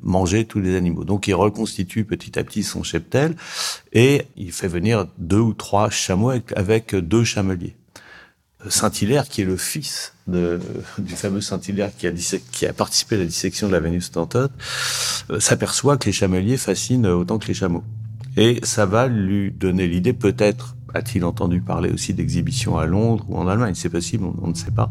mangé 0.02 0.44
tous 0.44 0.58
les 0.58 0.74
animaux, 0.74 1.04
donc 1.04 1.28
il 1.28 1.34
reconstitue 1.34 2.04
petit 2.04 2.36
à 2.36 2.42
petit 2.42 2.64
son 2.64 2.82
cheptel 2.82 3.36
et 3.92 4.22
il 4.36 4.50
fait 4.50 4.66
venir 4.66 5.06
deux 5.18 5.38
ou 5.38 5.52
trois 5.52 5.88
chameaux 5.88 6.32
avec 6.56 6.96
deux 6.96 7.22
chameliers. 7.22 7.76
Saint-Hilaire, 8.68 9.28
qui 9.28 9.42
est 9.42 9.44
le 9.44 9.56
fils 9.56 10.14
de, 10.26 10.60
du 10.98 11.14
fameux 11.14 11.40
Saint-Hilaire 11.40 11.90
qui 11.96 12.06
a, 12.06 12.12
qui 12.52 12.66
a 12.66 12.72
participé 12.72 13.16
à 13.16 13.18
la 13.18 13.24
dissection 13.24 13.68
de 13.68 13.72
la 13.72 13.80
Vénus 13.80 14.10
tantote, 14.10 14.52
euh, 15.30 15.40
s'aperçoit 15.40 15.96
que 15.96 16.06
les 16.06 16.12
chameliers 16.12 16.56
fascinent 16.56 17.06
autant 17.06 17.38
que 17.38 17.46
les 17.46 17.54
chameaux. 17.54 17.84
Et 18.36 18.60
ça 18.62 18.86
va 18.86 19.06
lui 19.08 19.50
donner 19.50 19.86
l'idée, 19.86 20.12
peut-être 20.12 20.76
a-t-il 20.94 21.24
entendu 21.24 21.60
parler 21.60 21.90
aussi 21.90 22.14
d'exhibitions 22.14 22.78
à 22.78 22.86
Londres 22.86 23.24
ou 23.28 23.36
en 23.36 23.46
Allemagne, 23.48 23.74
c'est 23.74 23.90
possible, 23.90 24.24
on, 24.40 24.48
ne 24.48 24.54
sait 24.54 24.70
pas. 24.70 24.90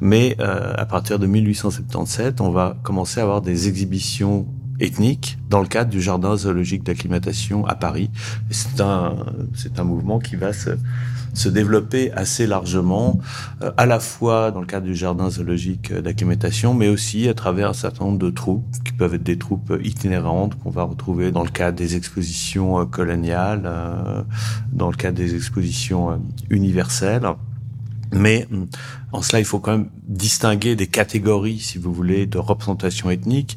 Mais 0.00 0.36
euh, 0.40 0.72
à 0.76 0.86
partir 0.86 1.18
de 1.18 1.26
1877, 1.26 2.40
on 2.40 2.50
va 2.50 2.76
commencer 2.82 3.20
à 3.20 3.24
avoir 3.24 3.42
des 3.42 3.68
exhibitions 3.68 4.46
ethniques 4.82 5.38
dans 5.48 5.60
le 5.60 5.66
cadre 5.66 5.90
du 5.90 6.00
jardin 6.00 6.36
zoologique 6.36 6.82
d'acclimatation 6.82 7.66
à 7.66 7.74
Paris. 7.74 8.10
C'est 8.50 8.80
un, 8.80 9.16
c'est 9.54 9.78
un 9.78 9.84
mouvement 9.84 10.18
qui 10.18 10.36
va 10.36 10.52
se, 10.52 10.70
se 11.34 11.48
développer 11.48 12.12
assez 12.12 12.46
largement, 12.46 13.18
euh, 13.62 13.70
à 13.76 13.86
la 13.86 14.00
fois 14.00 14.50
dans 14.50 14.60
le 14.60 14.66
cadre 14.66 14.86
du 14.86 14.94
jardin 14.94 15.30
zoologique 15.30 15.92
d'acclimatation, 15.92 16.74
mais 16.74 16.88
aussi 16.88 17.28
à 17.28 17.34
travers 17.34 17.70
un 17.70 17.74
certain 17.74 18.04
nombre 18.06 18.18
de 18.18 18.30
troupes, 18.30 18.64
qui 18.84 18.92
peuvent 18.92 19.14
être 19.14 19.22
des 19.22 19.38
troupes 19.38 19.72
itinérantes 19.82 20.58
qu'on 20.58 20.70
va 20.70 20.82
retrouver 20.82 21.30
dans 21.30 21.44
le 21.44 21.50
cadre 21.50 21.78
des 21.78 21.96
expositions 21.96 22.80
euh, 22.80 22.84
coloniales, 22.84 23.62
euh, 23.64 24.22
dans 24.72 24.90
le 24.90 24.96
cadre 24.96 25.16
des 25.16 25.34
expositions 25.34 26.20
universelles. 26.50 27.26
Mais 28.14 28.46
en 29.12 29.22
cela, 29.22 29.38
il 29.38 29.46
faut 29.46 29.58
quand 29.58 29.72
même 29.72 29.88
distinguer 30.06 30.76
des 30.76 30.86
catégories, 30.86 31.60
si 31.60 31.78
vous 31.78 31.94
voulez, 31.94 32.26
de 32.26 32.36
représentation 32.36 33.10
ethnique. 33.10 33.56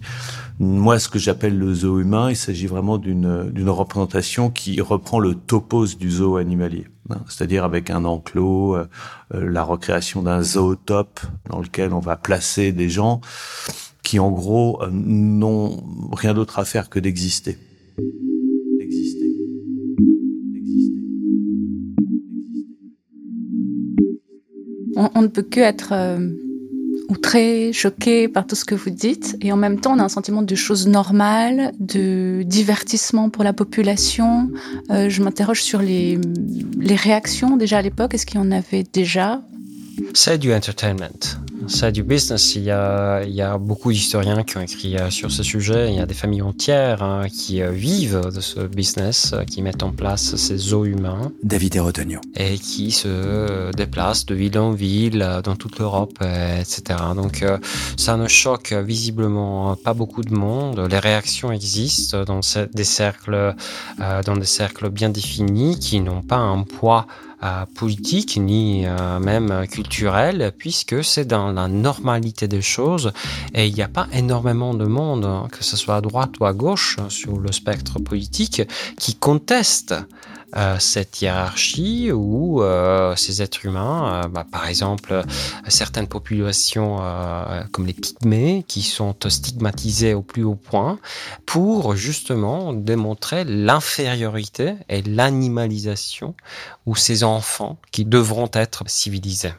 Moi, 0.57 0.99
ce 0.99 1.09
que 1.09 1.19
j'appelle 1.19 1.57
le 1.57 1.73
zoo 1.73 1.99
humain, 1.99 2.29
il 2.29 2.37
s'agit 2.37 2.67
vraiment 2.67 2.97
d'une 2.97 3.69
représentation 3.69 4.49
qui 4.49 4.79
reprend 4.79 5.19
le 5.19 5.35
topos 5.35 5.97
du 5.99 6.09
zoo 6.09 6.37
animalier, 6.37 6.85
hein. 7.09 7.17
c'est-à-dire 7.27 7.65
avec 7.65 7.89
un 7.89 8.05
enclos, 8.05 8.75
euh, 8.75 8.87
euh, 9.33 9.49
la 9.51 9.63
recréation 9.63 10.21
d'un 10.21 10.41
zootope 10.41 11.19
dans 11.49 11.59
lequel 11.59 11.91
on 11.91 11.99
va 11.99 12.15
placer 12.15 12.71
des 12.71 12.87
gens 12.87 13.19
qui, 14.01 14.17
en 14.17 14.31
gros, 14.31 14.81
euh, 14.81 14.89
n'ont 14.91 15.83
rien 16.13 16.33
d'autre 16.33 16.57
à 16.57 16.63
faire 16.63 16.89
que 16.89 16.99
d'exister. 16.99 17.57
On, 24.95 25.21
ne 25.23 25.27
peut 25.27 25.41
que 25.41 25.59
être 25.59 25.91
outré, 27.09 27.71
choqué 27.73 28.27
par 28.27 28.45
tout 28.47 28.55
ce 28.55 28.65
que 28.65 28.75
vous 28.75 28.89
dites, 28.89 29.37
et 29.41 29.51
en 29.51 29.57
même 29.57 29.79
temps 29.79 29.93
on 29.95 29.99
a 29.99 30.03
un 30.03 30.09
sentiment 30.09 30.41
de 30.41 30.55
choses 30.55 30.87
normales, 30.87 31.73
de 31.79 32.43
divertissement 32.43 33.29
pour 33.29 33.43
la 33.43 33.53
population. 33.53 34.49
Euh, 34.89 35.09
je 35.09 35.21
m'interroge 35.23 35.61
sur 35.61 35.81
les, 35.81 36.19
les 36.79 36.95
réactions 36.95 37.57
déjà 37.57 37.79
à 37.79 37.81
l'époque, 37.81 38.13
est-ce 38.13 38.25
qu'il 38.25 38.39
y 38.39 38.43
en 38.43 38.51
avait 38.51 38.83
déjà? 38.91 39.41
C'est 40.13 40.37
du 40.37 40.53
entertainment. 40.53 41.39
C'est 41.67 41.91
du 41.91 42.03
business. 42.03 42.55
Il 42.55 42.63
y 42.63 42.71
a, 42.71 43.23
il 43.23 43.33
y 43.33 43.41
a 43.41 43.57
beaucoup 43.57 43.91
d'historiens 43.91 44.43
qui 44.43 44.57
ont 44.57 44.61
écrit 44.61 44.97
euh, 44.97 45.09
sur 45.09 45.31
ce 45.31 45.41
sujet. 45.41 45.89
Il 45.89 45.95
y 45.95 45.99
a 45.99 46.05
des 46.05 46.13
familles 46.13 46.41
entières 46.41 47.01
hein, 47.01 47.27
qui 47.29 47.61
euh, 47.61 47.71
vivent 47.71 48.29
de 48.33 48.39
ce 48.39 48.61
business, 48.61 49.31
euh, 49.33 49.43
qui 49.43 49.61
mettent 49.61 49.83
en 49.83 49.91
place 49.91 50.35
ces 50.35 50.57
zoos 50.57 50.85
humains. 50.85 51.31
David 51.43 51.75
Erotonio. 51.77 52.19
Et 52.35 52.57
qui 52.57 52.91
se 52.91 53.71
déplacent 53.71 54.25
de 54.25 54.35
ville 54.35 54.57
en 54.59 54.71
ville 54.71 55.41
dans 55.43 55.55
toute 55.55 55.79
l'Europe, 55.79 56.17
etc. 56.21 56.99
Donc 57.15 57.43
ça 57.97 58.17
ne 58.17 58.27
choque 58.27 58.73
visiblement 58.73 59.75
pas 59.75 59.93
beaucoup 59.93 60.21
de 60.21 60.33
monde. 60.33 60.79
Les 60.89 60.99
réactions 60.99 61.51
existent 61.51 62.23
dans 62.23 62.41
des 62.73 62.83
cercles, 62.83 63.55
dans 63.97 64.37
des 64.37 64.45
cercles 64.45 64.89
bien 64.89 65.09
définis 65.09 65.79
qui 65.79 65.99
n'ont 65.99 66.21
pas 66.21 66.37
un 66.37 66.63
poids 66.63 67.07
politique 67.75 68.37
ni 68.37 68.85
euh, 68.85 69.19
même 69.19 69.67
culturel, 69.67 70.53
puisque 70.57 71.03
c'est 71.03 71.25
dans 71.25 71.51
la 71.51 71.67
normalité 71.67 72.47
des 72.47 72.61
choses 72.61 73.11
et 73.53 73.67
il 73.67 73.73
n'y 73.73 73.81
a 73.81 73.87
pas 73.87 74.07
énormément 74.13 74.73
de 74.73 74.85
monde, 74.85 75.25
hein, 75.25 75.47
que 75.51 75.63
ce 75.63 75.77
soit 75.77 75.97
à 75.97 76.01
droite 76.01 76.39
ou 76.39 76.45
à 76.45 76.53
gauche 76.53 76.97
sur 77.09 77.37
le 77.37 77.51
spectre 77.51 77.99
politique, 77.99 78.61
qui 78.97 79.15
conteste 79.15 79.95
euh, 80.55 80.77
cette 80.79 81.21
hiérarchie 81.21 82.11
où 82.11 82.61
euh, 82.61 83.15
ces 83.15 83.41
êtres 83.41 83.65
humains, 83.65 84.23
euh, 84.25 84.27
bah, 84.27 84.45
par 84.49 84.67
exemple 84.67 85.23
certaines 85.67 86.07
populations 86.07 86.99
comme 87.71 87.85
les 87.85 87.93
pygmées, 87.93 88.63
qui 88.67 88.81
sont 88.81 89.15
stigmatisées 89.27 90.13
au 90.13 90.21
plus 90.21 90.43
haut 90.43 90.55
point, 90.55 90.99
pour 91.45 91.95
justement 91.95 92.73
démontrer 92.73 93.43
l'infériorité 93.43 94.75
et 94.89 95.01
l'animalisation 95.01 96.35
ou 96.85 96.95
ces 96.95 97.23
enfants 97.23 97.77
qui 97.91 98.05
devront 98.05 98.49
être 98.53 98.83
civilisés. 98.87 99.53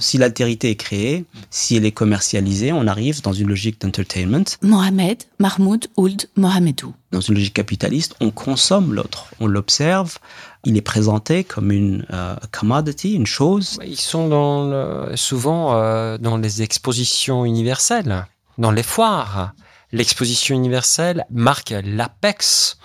Si 0.00 0.18
l'altérité 0.18 0.70
est 0.70 0.76
créée, 0.76 1.24
si 1.50 1.76
elle 1.76 1.84
est 1.84 1.92
commercialisée, 1.92 2.72
on 2.72 2.86
arrive 2.86 3.22
dans 3.22 3.32
une 3.32 3.48
logique 3.48 3.80
d'entertainment. 3.80 4.44
Mohamed 4.62 5.22
Mahmoud 5.38 5.86
Ould 5.96 6.28
Mohamedou. 6.36 6.94
Dans 7.12 7.20
une 7.20 7.34
logique 7.34 7.54
capitaliste, 7.54 8.16
on 8.20 8.30
consomme 8.30 8.94
l'autre, 8.94 9.26
on 9.40 9.46
l'observe, 9.46 10.18
il 10.64 10.76
est 10.76 10.82
présenté 10.82 11.44
comme 11.44 11.70
une 11.70 12.06
uh, 12.10 12.46
commodity, 12.50 13.14
une 13.14 13.26
chose. 13.26 13.78
Ils 13.86 13.96
sont 13.96 14.28
dans 14.28 15.16
souvent 15.16 15.74
euh, 15.74 16.18
dans 16.18 16.36
les 16.36 16.62
expositions 16.62 17.44
universelles, 17.44 18.26
dans 18.58 18.70
les 18.70 18.82
foires. 18.82 19.52
L'exposition 19.92 20.54
universelle 20.54 21.26
marque 21.30 21.74
l'apex 21.84 22.78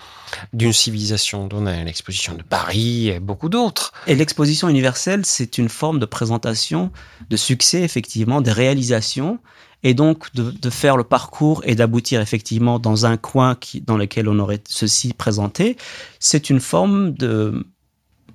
d'une 0.52 0.72
civilisation 0.72 1.46
donnée, 1.46 1.84
l'exposition 1.84 2.34
de 2.34 2.42
Paris 2.42 3.08
et 3.08 3.20
beaucoup 3.20 3.48
d'autres. 3.48 3.92
Et 4.06 4.14
l'exposition 4.14 4.68
universelle, 4.68 5.24
c'est 5.24 5.58
une 5.58 5.68
forme 5.68 5.98
de 5.98 6.06
présentation 6.06 6.90
de 7.28 7.36
succès, 7.36 7.82
effectivement, 7.82 8.40
des 8.40 8.52
réalisations, 8.52 9.38
et 9.82 9.94
donc 9.94 10.34
de, 10.34 10.70
faire 10.70 10.96
le 10.96 11.04
parcours 11.04 11.62
et 11.64 11.74
d'aboutir 11.74 12.20
effectivement 12.20 12.78
dans 12.78 13.06
un 13.06 13.16
coin 13.16 13.56
dans 13.82 13.96
lequel 13.96 14.28
on 14.28 14.38
aurait 14.38 14.60
ceci 14.68 15.12
présenté, 15.12 15.76
c'est 16.18 16.50
une 16.50 16.60
forme 16.60 17.12
de 17.12 17.66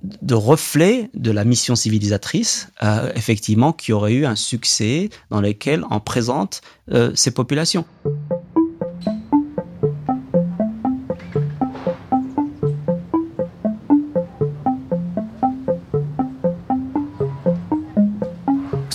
de 0.03 0.33
reflet 0.33 1.11
de 1.13 1.29
la 1.29 1.45
mission 1.45 1.75
civilisatrice, 1.75 2.69
euh, 2.81 3.11
effectivement, 3.15 3.71
qui 3.71 3.93
aurait 3.93 4.13
eu 4.13 4.25
un 4.25 4.35
succès 4.35 5.09
dans 5.29 5.41
lequel 5.41 5.83
on 5.91 5.99
présente 5.99 6.61
euh, 6.91 7.11
ces 7.13 7.29
populations. 7.29 7.85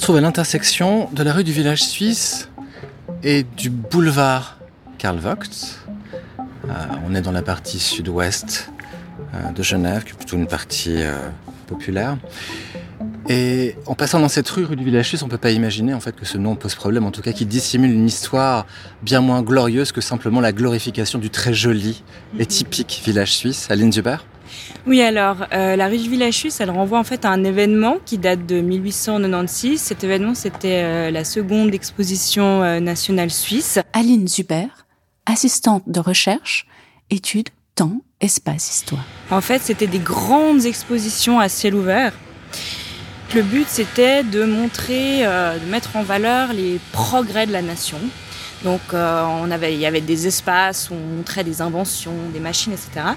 Trouve 0.07 0.19
à 0.19 0.21
l'intersection 0.21 1.09
de 1.13 1.25
la 1.25 1.33
rue 1.33 1.43
du 1.43 1.51
village 1.51 1.83
suisse 1.83 2.49
et 3.25 3.43
du 3.43 3.71
boulevard 3.71 4.57
Karl 4.99 5.19
Vogt. 5.19 5.81
Euh, 6.39 6.73
on 7.05 7.13
est 7.17 7.23
dans 7.23 7.33
la 7.33 7.43
partie 7.43 7.81
sud-ouest 7.81 8.71
euh, 9.35 9.51
de 9.51 9.65
Genève, 9.65 10.05
qui 10.05 10.13
est 10.13 10.15
plutôt 10.15 10.37
une 10.37 10.47
partie 10.47 11.03
euh, 11.03 11.29
populaire. 11.67 12.19
Et 13.29 13.75
en 13.87 13.97
passant 13.97 14.21
dans 14.21 14.29
cette 14.29 14.49
rue, 14.49 14.65
rue 14.65 14.77
du 14.77 14.85
Village 14.85 15.09
Suisse, 15.09 15.25
on 15.25 15.29
peut 15.29 15.39
pas 15.39 15.51
imaginer 15.51 15.93
en 15.93 15.99
fait 15.99 16.15
que 16.15 16.25
ce 16.25 16.39
nom 16.39 16.55
pose 16.55 16.77
problème, 16.77 17.05
en 17.05 17.11
tout 17.11 17.23
cas 17.23 17.33
qui 17.33 17.45
dissimule 17.45 17.91
une 17.91 18.07
histoire 18.07 18.65
bien 19.03 19.21
moins 19.21 19.43
glorieuse 19.43 19.91
que 19.91 20.01
simplement 20.01 20.41
la 20.41 20.53
glorification 20.53 21.19
du 21.19 21.31
très 21.31 21.53
joli 21.53 22.05
et 22.39 22.47
typique 22.47 23.03
village 23.05 23.33
suisse. 23.35 23.69
Aline 23.73 23.93
Zuber 23.93 24.19
oui, 24.87 25.03
alors, 25.03 25.47
euh, 25.53 25.75
la 25.75 25.89
Village 25.89 26.35
Suisse, 26.35 26.61
elle 26.61 26.71
renvoie 26.71 26.99
en 26.99 27.05
fait 27.05 27.25
à 27.25 27.31
un 27.31 27.43
événement 27.43 27.97
qui 28.05 28.19
date 28.19 28.47
de 28.47 28.61
1896. 28.61 29.81
Cet 29.81 30.05
événement, 30.05 30.35
c'était 30.35 30.83
euh, 30.85 31.11
la 31.11 31.25
seconde 31.25 31.75
exposition 31.75 32.63
euh, 32.63 32.79
nationale 32.81 33.31
suisse. 33.31 33.79
Aline 33.93 34.29
Zuber, 34.29 34.69
assistante 35.27 35.83
de 35.89 35.99
recherche, 35.99 36.67
études, 37.11 37.49
temps, 37.75 38.01
espace, 38.21 38.71
histoire. 38.71 39.05
En 39.31 39.41
fait, 39.41 39.61
c'était 39.63 39.89
des 39.89 39.99
grandes 39.99 40.65
expositions 40.67 41.41
à 41.41 41.49
ciel 41.49 41.75
ouvert. 41.75 42.13
Le 43.35 43.43
but, 43.43 43.67
c'était 43.69 44.23
de 44.23 44.45
montrer, 44.45 45.23
de 45.25 45.69
mettre 45.69 45.97
en 45.97 46.05
valeur 46.05 46.53
les 46.53 46.79
progrès 46.93 47.45
de 47.45 47.53
la 47.53 47.61
nation. 47.61 47.99
Donc, 48.63 48.81
on 48.93 49.51
avait, 49.51 49.75
il 49.75 49.81
y 49.81 49.85
avait 49.85 50.01
des 50.01 50.29
espaces 50.29 50.91
où 50.91 50.95
on 50.95 51.17
montrait 51.17 51.43
des 51.43 51.61
inventions, 51.61 52.15
des 52.33 52.39
machines, 52.39 52.73
etc. 52.73 53.15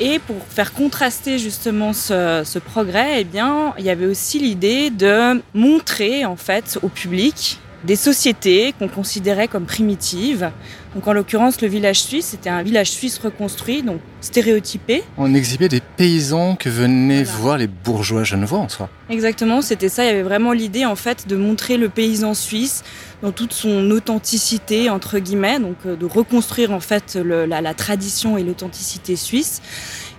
Et 0.00 0.18
pour 0.18 0.36
faire 0.48 0.72
contraster 0.72 1.38
justement 1.38 1.92
ce, 1.92 2.58
progrès, 2.58 3.20
eh 3.20 3.24
bien, 3.24 3.74
il 3.78 3.84
y 3.84 3.90
avait 3.90 4.06
aussi 4.06 4.38
l'idée 4.38 4.90
de 4.90 5.40
montrer 5.54 6.24
en 6.24 6.36
fait 6.36 6.78
au 6.82 6.88
public 6.88 7.58
des 7.84 7.96
sociétés 7.96 8.74
qu'on 8.78 8.88
considérait 8.88 9.48
comme 9.48 9.64
primitives. 9.64 10.50
Donc 10.94 11.06
en 11.08 11.12
l'occurrence, 11.12 11.60
le 11.62 11.68
village 11.68 12.00
suisse, 12.00 12.26
c'était 12.26 12.50
un 12.50 12.62
village 12.62 12.90
suisse 12.90 13.18
reconstruit, 13.18 13.82
donc 13.82 14.00
stéréotypé. 14.20 15.02
On 15.16 15.34
exhibait 15.34 15.68
des 15.68 15.80
paysans 15.80 16.54
que 16.54 16.68
venaient 16.68 17.24
voir 17.24 17.56
les 17.56 17.66
bourgeois 17.66 18.24
genevois 18.24 18.58
en 18.58 18.68
soi. 18.68 18.90
Exactement, 19.08 19.62
c'était 19.62 19.88
ça. 19.88 20.04
Il 20.04 20.08
y 20.08 20.10
avait 20.10 20.22
vraiment 20.22 20.52
l'idée 20.52 20.84
en 20.84 20.96
fait 20.96 21.26
de 21.26 21.36
montrer 21.36 21.76
le 21.76 21.88
paysan 21.88 22.34
suisse 22.34 22.84
dans 23.22 23.32
toute 23.32 23.52
son 23.52 23.90
authenticité 23.90 24.90
entre 24.90 25.18
guillemets, 25.18 25.58
donc 25.58 25.76
euh, 25.86 25.96
de 25.96 26.06
reconstruire 26.06 26.72
en 26.72 26.80
fait 26.80 27.16
la, 27.16 27.74
tradition 27.74 28.36
et 28.36 28.42
l'authenticité 28.42 29.16
suisse. 29.16 29.62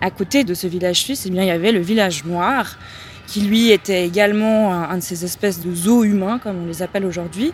À 0.02 0.10
côté 0.10 0.44
de 0.44 0.54
ce 0.54 0.68
village 0.68 1.02
suisse, 1.02 1.26
eh 1.26 1.30
bien, 1.30 1.44
il 1.44 1.48
y 1.48 1.52
avait 1.52 1.72
le 1.72 1.80
village 1.80 2.26
noir 2.26 2.78
qui 3.28 3.42
lui 3.42 3.72
était 3.72 4.06
également 4.06 4.74
un, 4.74 4.98
de 4.98 5.02
ces 5.02 5.24
espèces 5.26 5.60
de 5.60 5.74
zoos 5.74 6.04
humains, 6.04 6.40
comme 6.40 6.64
on 6.64 6.66
les 6.66 6.82
appelle 6.82 7.06
aujourd'hui, 7.06 7.54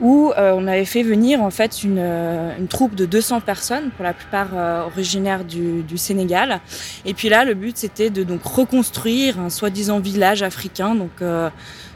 où 0.00 0.32
euh, 0.36 0.52
on 0.56 0.66
avait 0.66 0.84
fait 0.84 1.02
venir 1.02 1.42
en 1.42 1.50
fait 1.50 1.82
une, 1.82 1.98
euh, 1.98 2.66
troupe 2.68 2.94
de 2.94 3.04
200 3.04 3.40
personnes, 3.40 3.90
pour 3.90 4.04
la 4.04 4.12
plupart 4.14 4.48
euh, 4.54 4.84
originaires 4.86 5.44
du, 5.44 5.82
du, 5.82 5.98
Sénégal. 5.98 6.60
Et 7.04 7.14
puis 7.14 7.28
là, 7.28 7.44
le 7.44 7.54
but 7.54 7.76
c'était 7.76 8.10
de 8.10 8.22
donc 8.24 8.42
reconstruire 8.44 9.38
un 9.38 9.50
soi-disant 9.50 10.00
village 10.00 10.42
africain, 10.42 10.94
donc 10.94 11.10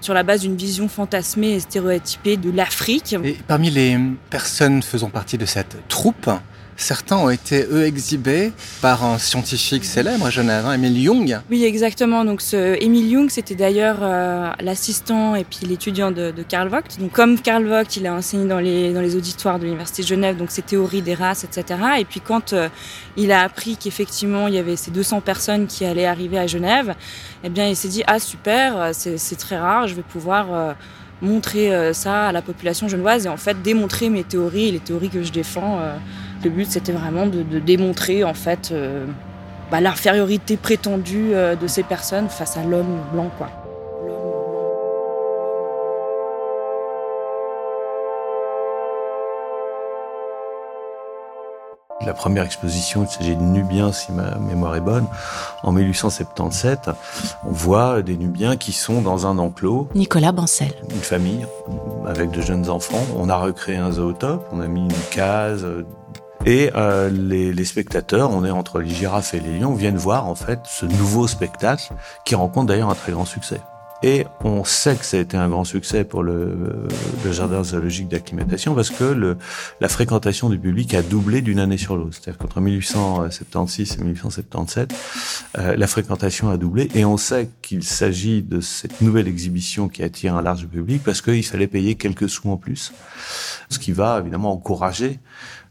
sur 0.01 0.15
la 0.15 0.23
base 0.23 0.43
d'une 0.43 0.57
vision 0.57 0.89
fantasmée 0.89 1.53
et 1.55 1.61
stéréotypée 1.61 2.37
de 2.37 2.51
l'Afrique. 2.51 3.17
Et 3.25 3.37
parmi 3.47 3.71
les 3.71 3.99
personnes 4.31 4.83
faisant 4.83 5.11
partie 5.11 5.39
de 5.39 5.47
cette 5.47 5.77
troupe, 5.89 6.31
Certains 6.77 7.17
ont 7.17 7.31
été, 7.31 7.67
eux, 7.71 7.85
exhibés 7.87 8.53
par 8.83 9.03
un 9.03 9.17
scientifique 9.17 9.85
célèbre 9.85 10.27
à 10.27 10.31
Genève, 10.31 10.67
hein, 10.67 10.75
Emile 10.75 11.03
Jung. 11.03 11.41
Oui, 11.51 11.65
exactement. 11.65 12.23
Donc, 12.25 12.43
ce 12.43 12.77
Emile 12.83 13.11
Jung, 13.11 13.31
c'était 13.31 13.55
d'ailleurs 13.55 13.99
euh, 14.03 14.51
l'assistant 14.61 15.35
et 15.35 15.45
puis 15.45 15.67
l'étudiant 15.67 16.11
de, 16.11 16.33
Karl 16.47 16.69
Vogt. 16.69 16.99
Donc, 17.01 17.13
comme 17.13 17.41
Karl 17.41 17.65
Vogt, 17.65 17.97
il 17.97 18.07
a 18.07 18.13
enseigné 18.13 18.47
dans 18.47 18.59
les, 18.59 18.93
dans 18.93 19.01
les 19.01 19.17
auditoires 19.17 19.59
de 19.59 19.65
l'Université 19.65 20.03
de 20.03 20.09
Genève, 20.09 20.37
donc 20.37 20.51
ses 20.51 20.61
théories 20.61 21.01
des 21.01 21.15
races, 21.15 21.45
etc. 21.45 21.81
Et 21.99 22.05
puis, 22.05 22.21
quand 22.21 22.53
euh, 22.53 22.69
il 23.17 23.33
a 23.33 23.41
appris 23.41 23.79
qu'effectivement, 23.79 24.47
il 24.47 24.55
y 24.55 24.59
avait 24.59 24.77
ces 24.77 24.91
200 24.91 25.23
personnes 25.23 25.67
qui 25.67 25.87
allaient 25.87 26.05
arriver 26.05 26.39
à 26.39 26.47
Genève, 26.47 26.95
eh 27.43 27.49
bien, 27.49 27.67
il 27.69 27.77
s'est 27.77 27.89
dit, 27.89 28.03
ah, 28.07 28.19
super, 28.19 28.77
euh, 28.79 28.91
c'est 28.93 29.37
très 29.37 29.57
rare, 29.57 29.89
je 29.89 29.95
vais 29.95 30.03
pouvoir 30.03 30.77
montrer 31.23 31.95
ça 31.95 32.27
à 32.27 32.33
la 32.33 32.43
population 32.43 32.89
genevoise 32.89 33.25
et 33.25 33.29
en 33.31 33.39
fait 33.39 33.63
démontrer 33.63 34.11
mes 34.11 34.23
théories, 34.23 34.71
les 34.71 34.81
théories 34.81 35.09
que 35.09 35.23
je 35.23 35.33
défends 35.33 35.81
le 36.45 36.51
but, 36.51 36.67
c'était 36.71 36.93
vraiment 36.93 37.27
de, 37.27 37.43
démontrer 37.59 38.25
en 38.25 38.35
fait 38.35 38.71
euh, 38.73 39.07
bah, 39.71 39.81
l'infériorité 39.81 40.57
prétendue 40.57 41.35
euh, 41.35 41.57
de 41.57 41.67
ces 41.67 41.83
personnes 41.83 42.29
face 42.29 42.57
à 42.57 42.65
l'homme 42.65 43.01
blanc, 43.13 43.31
quoi. 43.37 43.49
La 52.07 52.15
première 52.15 52.45
exposition, 52.45 53.03
il 53.03 53.09
s'agit 53.09 53.35
de 53.35 53.43
Nubiens, 53.43 53.91
si 53.91 54.13
ma 54.13 54.37
mémoire 54.37 54.77
est 54.77 54.81
bonne, 54.81 55.07
en 55.65 55.73
1877. 55.73 56.91
On 57.45 57.51
voit 57.51 58.03
des 58.03 58.17
Nubiens 58.17 58.57
qui 58.57 58.71
sont 58.71 59.01
dans 59.01 59.27
un 59.27 59.39
enclos. 59.39 59.89
Nicolas 59.97 60.31
Bancel. 60.31 60.73
Une 60.91 61.01
famille 61.01 61.45
avec 62.07 62.31
de 62.31 62.41
jeunes 62.43 62.71
enfants. 62.71 63.05
On 63.17 63.29
a 63.29 63.37
recréé 63.37 63.79
un 63.79 63.91
zootope, 63.91 64.47
on 64.53 64.61
a 64.61 64.69
mis 64.69 64.83
une 64.83 65.11
case, 65.11 65.67
et 66.47 66.71
euh, 66.77 67.11
les, 67.11 67.53
les, 67.53 67.65
spectateurs, 67.65 68.31
on 68.31 68.45
est 68.45 68.51
entre 68.51 68.79
les 68.79 68.89
girafes 68.89 69.35
et 69.35 69.41
les 69.41 69.59
lions, 69.59 69.75
viennent 69.75 69.97
voir 69.97 70.27
en 70.27 70.37
fait 70.37 70.61
ce 70.65 70.87
nouveau 70.87 71.27
spectacle 71.27 71.93
qui 72.25 72.37
rencontre 72.37 72.69
d'ailleurs 72.69 72.89
un 72.89 72.95
très 72.95 73.11
grand 73.11 73.25
succès. 73.25 73.61
Et 74.03 74.27
on 74.45 74.63
sait 74.63 74.95
que 74.95 75.05
ça 75.05 75.17
a 75.17 75.21
été 75.21 75.37
un 75.37 75.49
grand 75.49 75.65
succès 75.65 76.05
pour 76.05 76.23
le, 76.23 76.87
le 77.25 77.33
jardin 77.33 77.65
zoologique 77.65 78.09
d'acclimatation 78.09 78.75
parce 78.75 78.91
que 78.91 79.05
le, 79.05 79.39
la 79.81 79.89
fréquentation 79.89 80.51
du 80.51 80.59
public 80.59 80.93
a 80.95 81.03
doublé 81.03 81.41
d'une 81.41 81.59
année 81.59 81.79
sur 81.79 81.97
l'autre. 81.97 82.13
C'est-à-dire 82.13 82.39
qu'entre 82.39 82.61
1876 82.61 83.97
et 83.99 84.05
1877, 84.05 84.95
euh, 85.59 85.77
la 85.77 85.87
fréquentation 85.87 86.51
a 86.51 86.59
doublé 86.59 86.89
et 86.95 87.05
on 87.05 87.17
sait 87.17 87.49
qu'il 87.63 87.83
s'agit 87.83 88.43
de 88.43 88.61
cette 88.61 89.01
nouvelle 89.01 89.29
exhibition 89.29 89.89
qui 89.89 90.03
attire 90.03 90.37
un 90.37 90.43
large 90.43 90.67
public 90.67 91.03
parce 91.03 91.23
qu'il 91.23 91.45
fallait 91.45 91.67
payer 91.67 91.95
quelques 91.95 92.29
sous 92.29 92.51
en 92.51 92.59
plus, 92.59 92.93
ce 93.71 93.79
qui 93.79 93.93
va 93.93 94.21
évidemment 94.21 94.53
encourager 94.53 95.19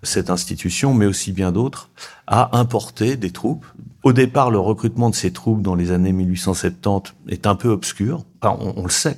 cette 0.03 0.29
institution, 0.29 0.93
mais 0.93 1.05
aussi 1.05 1.31
bien 1.31 1.51
d'autres, 1.51 1.89
à 2.27 2.58
importer 2.58 3.17
des 3.17 3.31
troupes. 3.31 3.65
Au 4.03 4.13
départ, 4.13 4.51
le 4.51 4.60
recrutement 4.60 5.10
de 5.10 5.15
ces 5.15 5.31
troupes 5.31 5.62
dans 5.62 5.75
les 5.75 5.91
années 5.91 6.12
1870 6.12 7.13
est 7.29 7.47
un 7.47 7.55
peu 7.55 7.69
obscur. 7.69 8.23
Enfin, 8.41 8.58
on, 8.60 8.84
le 8.84 8.89
sait, 8.89 9.17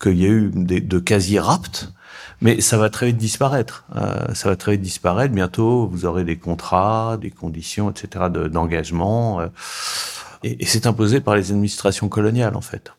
qu'il 0.00 0.18
y 0.18 0.26
a 0.26 0.28
eu 0.28 0.50
des, 0.54 0.80
de 0.80 0.98
quasi-raptes, 0.98 1.92
mais 2.40 2.60
ça 2.60 2.78
va 2.78 2.88
très 2.88 3.06
vite 3.06 3.16
disparaître. 3.16 3.84
Euh, 3.96 4.32
ça 4.34 4.48
va 4.48 4.56
très 4.56 4.72
vite 4.72 4.82
disparaître. 4.82 5.34
Bientôt, 5.34 5.88
vous 5.88 6.04
aurez 6.04 6.24
des 6.24 6.36
contrats, 6.36 7.18
des 7.20 7.30
conditions, 7.30 7.90
etc., 7.90 8.26
d'engagement. 8.30 9.40
Euh, 9.40 9.48
et, 10.44 10.62
et 10.62 10.66
c'est 10.66 10.86
imposé 10.86 11.20
par 11.20 11.34
les 11.34 11.50
administrations 11.50 12.08
coloniales, 12.08 12.56
en 12.56 12.60
fait 12.60 12.92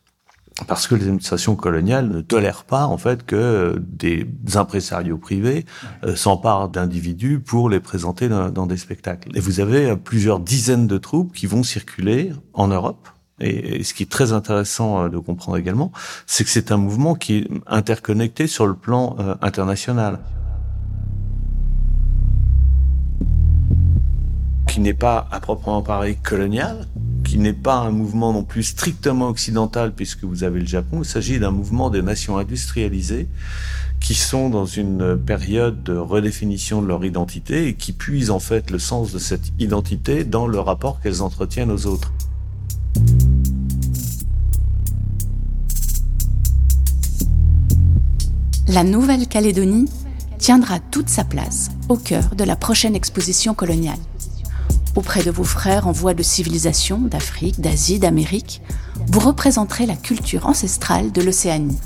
parce 0.67 0.87
que 0.87 0.95
les 0.95 1.03
administrations 1.03 1.55
coloniales 1.55 2.09
ne 2.09 2.21
tolèrent 2.21 2.63
pas 2.63 2.85
en 2.85 2.97
fait 2.97 3.25
que 3.25 3.81
des 3.81 4.27
impresarios 4.55 5.17
privés 5.17 5.65
euh, 6.03 6.15
s'emparent 6.15 6.69
d'individus 6.69 7.39
pour 7.39 7.69
les 7.69 7.79
présenter 7.79 8.29
dans, 8.29 8.49
dans, 8.49 8.65
des 8.65 8.77
spectacles. 8.77 9.29
Et 9.35 9.39
vous 9.39 9.59
avez 9.59 9.91
euh, 9.91 9.95
plusieurs 9.95 10.39
dizaines 10.39 10.87
de 10.87 10.97
troupes 10.97 11.33
qui 11.33 11.45
vont 11.45 11.63
circuler 11.63 12.31
en 12.53 12.67
Europe. 12.67 13.07
Et, 13.39 13.83
ce 13.83 13.93
qui 13.93 14.03
est 14.03 14.11
très 14.11 14.33
intéressant 14.33 15.03
euh, 15.03 15.09
de 15.09 15.17
comprendre 15.17 15.57
également, 15.57 15.91
c'est 16.25 16.43
que 16.43 16.49
c'est 16.49 16.71
un 16.71 16.77
mouvement 16.77 17.15
qui 17.15 17.37
est 17.37 17.47
interconnecté 17.67 18.47
sur 18.47 18.67
le 18.67 18.75
plan 18.75 19.15
international. 19.41 20.19
Qui 24.67 24.81
n'est 24.81 24.93
pas 24.93 25.27
à 25.31 25.39
proprement 25.39 25.81
parler 25.81 26.15
colonial, 26.15 26.85
qui 27.29 27.37
n'est 27.37 27.53
pas 27.53 27.75
un 27.75 27.91
mouvement 27.91 28.33
non 28.33 28.43
plus 28.43 28.63
strictement 28.63 29.27
occidental 29.27 29.93
puisque 29.93 30.23
vous 30.23 30.43
avez 30.43 30.61
le 30.61 30.65
Japon, 30.65 31.01
il 31.03 31.05
s'agit 31.05 31.37
d'un 31.37 31.51
mouvement 31.51 31.91
des 31.91 32.01
nations 32.01 32.39
industrialisées 32.39 33.27
qui 33.99 34.15
sont 34.15 34.49
dans 34.49 34.65
une 34.65 35.15
période 35.15 35.83
de 35.83 35.95
redéfinition 35.95 36.81
de 36.81 36.87
leur 36.87 37.05
identité 37.05 37.67
et 37.67 37.75
qui 37.75 37.93
puisent 37.93 38.31
en 38.31 38.39
fait 38.39 38.71
le 38.71 38.79
sens 38.79 39.11
de 39.11 39.19
cette 39.19 39.51
identité 39.59 40.23
dans 40.23 40.47
le 40.47 40.59
rapport 40.59 41.01
qu'elles 41.01 41.21
entretiennent 41.21 41.69
aux 41.69 41.85
autres. 41.85 42.11
La 48.67 48.83
Nouvelle-Calédonie 48.83 49.85
tiendra 50.39 50.79
toute 50.79 51.09
sa 51.09 51.25
place 51.25 51.69
au 51.89 51.97
cœur 51.97 52.33
de 52.35 52.43
la 52.43 52.55
prochaine 52.55 52.95
exposition 52.95 53.53
coloniale 53.53 53.99
auprès 54.95 55.23
de 55.23 55.31
vos 55.31 55.43
frères 55.43 55.87
en 55.87 55.91
voie 55.91 56.13
de 56.13 56.23
civilisation 56.23 56.99
d'Afrique, 56.99 57.61
d'Asie, 57.61 57.99
d'Amérique, 57.99 58.61
vous 59.07 59.19
représenterez 59.19 59.85
la 59.85 59.95
culture 59.95 60.45
ancestrale 60.47 61.11
de 61.11 61.21
l'Océanie. 61.21 61.77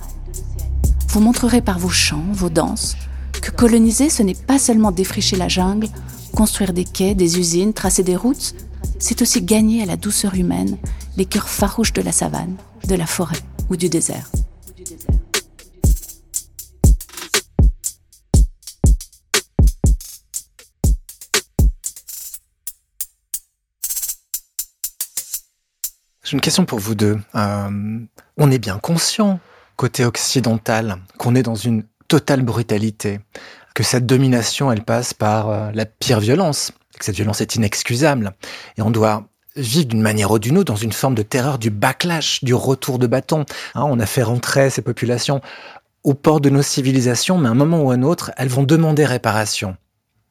Vous 1.09 1.19
montrerez 1.19 1.61
par 1.61 1.79
vos 1.79 1.89
chants, 1.89 2.25
vos 2.31 2.49
danses, 2.49 2.95
que 3.41 3.51
coloniser, 3.51 4.09
ce 4.09 4.23
n'est 4.23 4.33
pas 4.33 4.57
seulement 4.57 4.91
défricher 4.91 5.35
la 5.35 5.47
jungle, 5.47 5.87
construire 6.35 6.73
des 6.73 6.85
quais, 6.85 7.13
des 7.13 7.37
usines, 7.37 7.73
tracer 7.73 8.03
des 8.03 8.15
routes, 8.15 8.55
c'est 8.99 9.21
aussi 9.21 9.41
gagner 9.41 9.83
à 9.83 9.85
la 9.85 9.97
douceur 9.97 10.35
humaine 10.35 10.77
les 11.17 11.25
cœurs 11.25 11.49
farouches 11.49 11.93
de 11.93 12.01
la 12.01 12.11
savane, 12.11 12.55
de 12.87 12.95
la 12.95 13.05
forêt 13.05 13.39
ou 13.69 13.75
du 13.75 13.89
désert. 13.89 14.29
Une 26.33 26.41
question 26.41 26.65
pour 26.65 26.79
vous 26.79 26.95
deux. 26.95 27.19
Euh, 27.35 27.99
on 28.37 28.49
est 28.49 28.57
bien 28.57 28.79
conscient, 28.79 29.39
côté 29.75 30.03
occidental, 30.03 30.97
qu'on 31.19 31.35
est 31.35 31.43
dans 31.43 31.53
une 31.53 31.83
totale 32.07 32.41
brutalité, 32.41 33.19
que 33.75 33.83
cette 33.83 34.07
domination, 34.07 34.71
elle 34.71 34.83
passe 34.83 35.13
par 35.13 35.51
euh, 35.51 35.69
la 35.75 35.85
pire 35.85 36.19
violence, 36.19 36.71
que 36.97 37.05
cette 37.05 37.17
violence 37.17 37.41
est 37.41 37.53
inexcusable, 37.53 38.33
et 38.77 38.81
on 38.81 38.89
doit 38.89 39.27
vivre 39.55 39.85
d'une 39.85 40.01
manière 40.01 40.31
ou 40.31 40.39
d'une 40.39 40.57
autre 40.57 40.73
dans 40.73 40.75
une 40.75 40.91
forme 40.91 41.13
de 41.13 41.21
terreur 41.21 41.59
du 41.59 41.69
backlash, 41.69 42.43
du 42.43 42.55
retour 42.55 42.97
de 42.97 43.05
bâton. 43.05 43.45
Hein, 43.75 43.83
on 43.85 43.99
a 43.99 44.07
fait 44.07 44.23
rentrer 44.23 44.71
ces 44.71 44.81
populations 44.81 45.39
au 46.03 46.15
port 46.15 46.41
de 46.41 46.49
nos 46.49 46.63
civilisations, 46.63 47.37
mais 47.37 47.47
à 47.47 47.51
un 47.51 47.55
moment 47.55 47.83
ou 47.83 47.91
à 47.91 47.93
un 47.93 48.01
autre, 48.01 48.31
elles 48.37 48.49
vont 48.49 48.63
demander 48.63 49.05
réparation. 49.05 49.77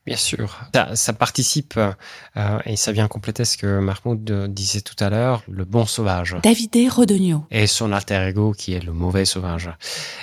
Bien 0.04 0.16
sûr, 0.16 0.58
ça, 0.94 1.12
participe 1.12 1.76
euh, 1.76 2.58
et 2.64 2.74
ça 2.74 2.90
vient 2.90 3.06
compléter 3.06 3.44
ce 3.44 3.56
que 3.56 3.78
Mahmoud 3.78 4.48
disait 4.52 4.80
tout 4.80 4.96
à 4.98 5.10
l'heure, 5.10 5.44
le 5.48 5.64
bon 5.64 5.86
sauvage. 5.86 6.36
Davide 6.42 6.90
Rodogno. 6.90 7.46
Et 7.52 7.68
son 7.68 7.92
alter 7.92 8.26
ego 8.26 8.52
qui 8.52 8.72
est 8.74 8.84
le 8.84 8.92
mauvais 8.92 9.24
sauvage. 9.24 9.70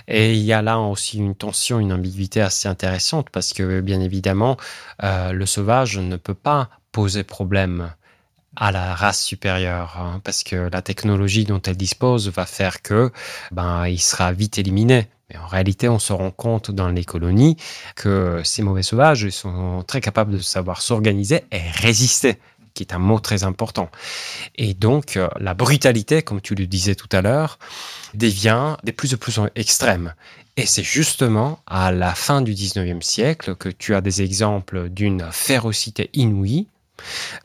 Et 0.10 0.34
il 0.34 0.44
y 0.44 0.52
a 0.52 0.62
là 0.62 0.80
aussi 0.80 1.18
une 1.18 1.34
tension, 1.34 1.80
une 1.80 1.94
ambiguïté 1.94 2.42
assez 2.42 2.68
intéressante 2.68 3.30
parce 3.30 3.54
que 3.54 3.80
bien 3.80 4.02
évidemment, 4.02 4.58
euh, 5.04 5.32
le 5.32 5.46
sauvage 5.46 5.98
ne 5.98 6.18
peut 6.18 6.34
pas 6.34 6.70
poser 6.92 7.24
problème 7.24 7.94
à 8.58 8.74
la 8.74 8.96
race 8.96 9.24
supérieure, 9.24 9.96
hein, 9.98 10.20
parce 10.26 10.44
que 10.44 10.70
la 10.72 10.82
technologie 10.82 11.46
dont 11.46 11.62
elle 11.62 11.78
dispose 11.78 12.30
va 12.30 12.46
faire 12.46 12.82
que 12.82 13.12
ben 13.52 13.88
il 13.88 14.00
sera 14.00 14.34
vite 14.34 14.58
éliminé. 14.58 15.08
Mais 15.30 15.38
en 15.38 15.48
réalité, 15.48 15.90
on 15.90 16.00
se 16.00 16.14
rend 16.14 16.32
compte 16.32 16.72
dans 16.72 16.90
les 16.90 17.06
colonies 17.06 17.58
que 17.96 18.42
ces 18.44 18.62
mauvais 18.62 18.84
sauvages 18.84 19.30
sont 19.30 19.84
très 19.86 20.02
capables 20.02 20.32
de 20.34 20.40
savoir 20.40 20.82
s'organiser 20.82 21.44
et 21.52 21.62
résister 21.76 22.38
qui 22.74 22.84
est 22.84 22.94
un 22.94 23.00
mot 23.00 23.20
très 23.20 23.44
important. 23.44 23.90
Et 24.56 24.74
donc, 24.74 25.18
euh, 25.18 25.28
la 25.40 25.54
brutalité, 25.54 26.22
comme 26.22 26.40
tu 26.40 26.56
le 26.56 26.66
disais 26.66 26.96
tout 26.96 27.10
à 27.12 27.22
l'heure, 27.22 27.60
devient 28.14 28.78
de 28.84 28.92
plus 28.92 29.14
en 29.14 29.18
plus 29.18 29.40
extrême. 29.56 30.14
Et 30.56 30.66
c'est 30.66 30.84
justement 30.84 31.60
à 31.68 31.92
la 31.92 32.14
fin 32.16 32.42
du 32.42 32.54
19e 32.54 33.02
siècle 33.02 33.56
que 33.56 33.70
tu 33.70 33.96
as 33.96 34.02
des 34.02 34.22
exemples 34.22 34.90
d'une 34.90 35.28
férocité 35.32 36.10
inouïe 36.14 36.68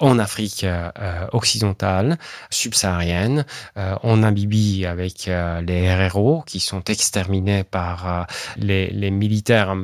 en 0.00 0.18
Afrique 0.18 0.64
euh, 0.64 0.90
euh, 0.98 1.26
occidentale, 1.32 2.18
subsaharienne, 2.50 3.46
euh, 3.76 3.96
en 4.02 4.18
Namibie 4.18 4.86
avec 4.86 5.26
les 5.26 6.08
RRO 6.08 6.42
qui 6.46 6.60
sont 6.60 6.82
exterminés 6.84 7.64
par 7.64 8.26
les, 8.56 8.90
les 8.90 9.10
militaires 9.10 9.74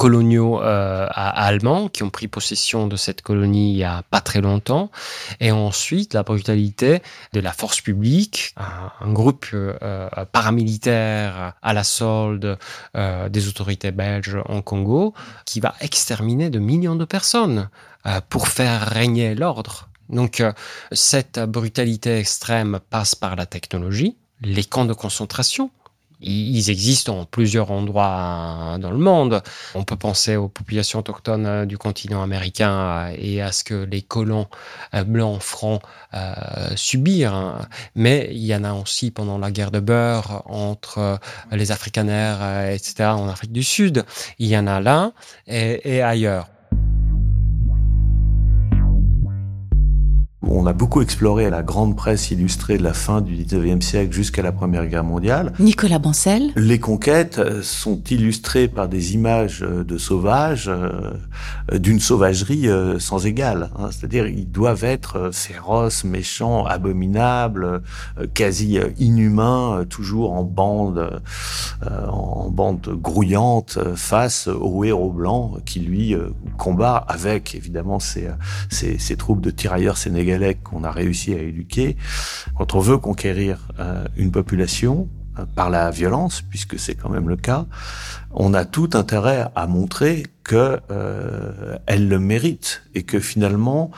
coloniaux 0.00 0.62
euh, 0.62 1.06
allemands 1.10 1.90
qui 1.90 2.04
ont 2.04 2.08
pris 2.08 2.26
possession 2.26 2.86
de 2.86 2.96
cette 2.96 3.20
colonie 3.20 3.72
il 3.72 3.76
y 3.76 3.84
a 3.84 4.02
pas 4.10 4.22
très 4.22 4.40
longtemps, 4.40 4.90
et 5.40 5.52
ensuite 5.52 6.14
la 6.14 6.22
brutalité 6.22 7.02
de 7.34 7.40
la 7.40 7.52
force 7.52 7.82
publique, 7.82 8.54
un, 8.56 9.12
groupe 9.12 9.48
euh, 9.52 10.08
paramilitaire 10.32 11.52
à 11.60 11.74
la 11.74 11.84
solde 11.84 12.56
euh, 12.96 13.28
des 13.28 13.46
autorités 13.48 13.90
belges 13.90 14.38
en 14.46 14.62
Congo, 14.62 15.12
qui 15.44 15.60
va 15.60 15.74
exterminer 15.82 16.48
de 16.48 16.58
millions 16.58 16.96
de 16.96 17.04
personnes 17.04 17.68
pour 18.30 18.48
faire 18.48 18.80
régner 18.88 19.34
l'ordre. 19.34 19.90
Donc 20.08 20.42
cette 20.92 21.38
brutalité 21.38 22.16
extrême 22.16 22.80
passe 22.88 23.14
par 23.14 23.36
la 23.36 23.44
technologie, 23.44 24.16
les 24.40 24.64
camps 24.64 24.86
de 24.86 24.94
concentration, 24.94 25.70
ils 26.22 26.70
existent 26.70 27.20
en 27.20 27.24
plusieurs 27.24 27.70
endroits 27.70 28.76
dans 28.78 28.90
le 28.90 28.98
monde. 28.98 29.42
On 29.74 29.84
peut 29.84 29.96
penser 29.96 30.36
aux 30.36 30.48
populations 30.48 30.98
autochtones 30.98 31.46
euh, 31.46 31.66
du 31.66 31.78
continent 31.78 32.22
américain 32.22 33.08
euh, 33.10 33.16
et 33.16 33.40
à 33.40 33.52
ce 33.52 33.64
que 33.64 33.74
les 33.74 34.02
colons 34.02 34.46
euh, 34.94 35.04
blancs 35.04 35.40
francs 35.40 35.80
subirent. 36.74 37.34
Hein. 37.34 37.68
Mais 37.94 38.28
il 38.32 38.44
y 38.44 38.54
en 38.54 38.64
a 38.64 38.72
aussi 38.72 39.10
pendant 39.10 39.38
la 39.38 39.50
guerre 39.50 39.70
de 39.70 39.80
beurre 39.80 40.42
entre 40.46 41.20
les 41.52 41.70
Afrikaners, 41.70 42.74
etc., 42.74 43.10
en 43.10 43.28
Afrique 43.28 43.52
du 43.52 43.62
Sud. 43.62 44.04
Il 44.38 44.48
y 44.48 44.58
en 44.58 44.66
a 44.66 44.80
là 44.80 45.12
et 45.46 46.02
ailleurs. 46.02 46.48
On 50.42 50.64
a 50.64 50.72
beaucoup 50.72 51.02
exploré 51.02 51.50
la 51.50 51.62
grande 51.62 51.96
presse 51.96 52.30
illustrée 52.30 52.78
de 52.78 52.82
la 52.82 52.94
fin 52.94 53.20
du 53.20 53.36
19e 53.36 53.82
siècle 53.82 54.14
jusqu'à 54.14 54.40
la 54.40 54.52
Première 54.52 54.86
Guerre 54.86 55.04
mondiale. 55.04 55.52
Nicolas 55.58 55.98
Bancel. 55.98 56.52
Les 56.56 56.78
conquêtes 56.80 57.38
euh, 57.38 57.60
sont 57.62 58.02
illustrées 58.04 58.66
par 58.66 58.88
des 58.88 59.12
images 59.12 59.62
euh, 59.62 59.84
de 59.84 59.98
sauvages, 59.98 60.68
euh, 60.68 61.10
d'une 61.78 62.00
sauvagerie 62.00 62.68
sans 62.98 63.26
égale. 63.26 63.68
Hein. 63.78 63.90
C'est-à-dire, 63.90 64.26
ils 64.26 64.50
doivent 64.50 64.84
être 64.84 65.30
féroces, 65.30 66.04
méchants, 66.04 66.64
abominables, 66.64 67.82
quasi 68.32 68.78
inhumains, 68.98 69.84
toujours 69.88 70.32
en 70.32 70.42
bande, 70.42 71.20
en 71.82 72.50
bande 72.50 72.88
grouillante 73.00 73.78
face 73.94 74.48
au 74.48 74.84
héros 74.84 75.10
blanc 75.10 75.54
qui, 75.64 75.80
lui, 75.80 76.16
combat 76.56 76.96
avec, 76.96 77.54
évidemment, 77.54 78.00
ses, 78.00 78.28
ses 78.70 79.16
troupes 79.16 79.40
de 79.40 79.50
tirailleurs 79.50 79.96
sénégalais 79.96 80.29
qu'on 80.62 80.84
a 80.84 80.90
réussi 80.90 81.34
à 81.34 81.38
éduquer, 81.38 81.96
quand 82.56 82.74
on 82.74 82.80
veut 82.80 82.98
conquérir 82.98 83.68
euh, 83.78 84.04
une 84.16 84.30
population, 84.30 85.08
euh, 85.38 85.44
par 85.54 85.70
la 85.70 85.90
violence, 85.90 86.42
puisque 86.42 86.78
c'est 86.78 86.94
quand 86.94 87.08
même 87.08 87.28
le 87.28 87.36
cas, 87.36 87.66
on 88.32 88.54
a 88.54 88.64
tout 88.64 88.90
intérêt 88.94 89.46
à 89.54 89.66
montrer 89.66 90.24
que 90.44 90.80
euh, 90.90 91.78
elle 91.86 92.08
le 92.08 92.18
mérite 92.18 92.82
et 92.94 93.02
que 93.02 93.20
finalement 93.20 93.90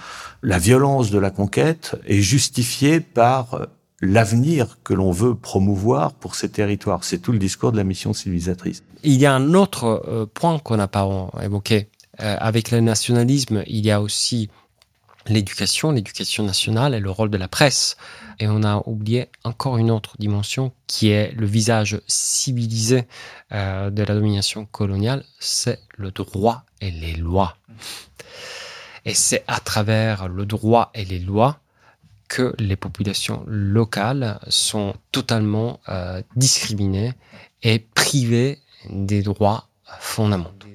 la 0.42 0.58
violence 0.58 1.10
de 1.10 1.18
la 1.18 1.30
conquête 1.30 1.96
est 2.06 2.20
justifiée 2.20 3.00
par 3.00 3.68
l'avenir 4.00 4.78
que 4.84 4.94
l'on 4.94 5.12
veut 5.12 5.34
promouvoir 5.34 6.12
pour 6.12 6.34
ces 6.34 6.48
territoires. 6.48 7.04
C'est 7.04 7.18
tout 7.18 7.32
le 7.32 7.38
discours 7.38 7.72
de 7.72 7.76
la 7.76 7.84
mission 7.84 8.12
civilisatrice. 8.12 8.82
Il 9.04 9.14
y 9.14 9.26
a 9.26 9.34
un 9.34 9.54
autre 9.54 10.28
point 10.34 10.58
qu'on 10.58 10.76
n'a 10.76 10.88
pas 10.88 11.30
évoqué. 11.42 11.88
Avec 12.18 12.72
le 12.72 12.80
nationalisme, 12.80 13.62
il 13.66 13.86
y 13.86 13.90
a 13.90 14.02
aussi 14.02 14.50
l'éducation, 15.26 15.90
l'éducation 15.90 16.44
nationale 16.44 16.94
et 16.94 17.00
le 17.00 17.10
rôle 17.10 17.30
de 17.30 17.36
la 17.36 17.48
presse. 17.48 17.96
Et 18.38 18.48
on 18.48 18.62
a 18.62 18.82
oublié 18.86 19.28
encore 19.44 19.78
une 19.78 19.90
autre 19.90 20.16
dimension 20.18 20.72
qui 20.86 21.10
est 21.10 21.32
le 21.32 21.46
visage 21.46 22.00
civilisé 22.06 23.04
euh, 23.52 23.90
de 23.90 24.02
la 24.02 24.14
domination 24.14 24.66
coloniale, 24.66 25.24
c'est 25.38 25.80
le 25.96 26.10
droit 26.10 26.64
et 26.80 26.90
les 26.90 27.14
lois. 27.14 27.56
Et 29.04 29.14
c'est 29.14 29.44
à 29.48 29.60
travers 29.60 30.28
le 30.28 30.46
droit 30.46 30.90
et 30.94 31.04
les 31.04 31.18
lois 31.18 31.58
que 32.28 32.54
les 32.58 32.76
populations 32.76 33.44
locales 33.46 34.38
sont 34.48 34.94
totalement 35.10 35.80
euh, 35.88 36.22
discriminées 36.36 37.12
et 37.62 37.78
privées 37.78 38.58
des 38.88 39.22
droits 39.22 39.68
fondamentaux. 40.00 40.66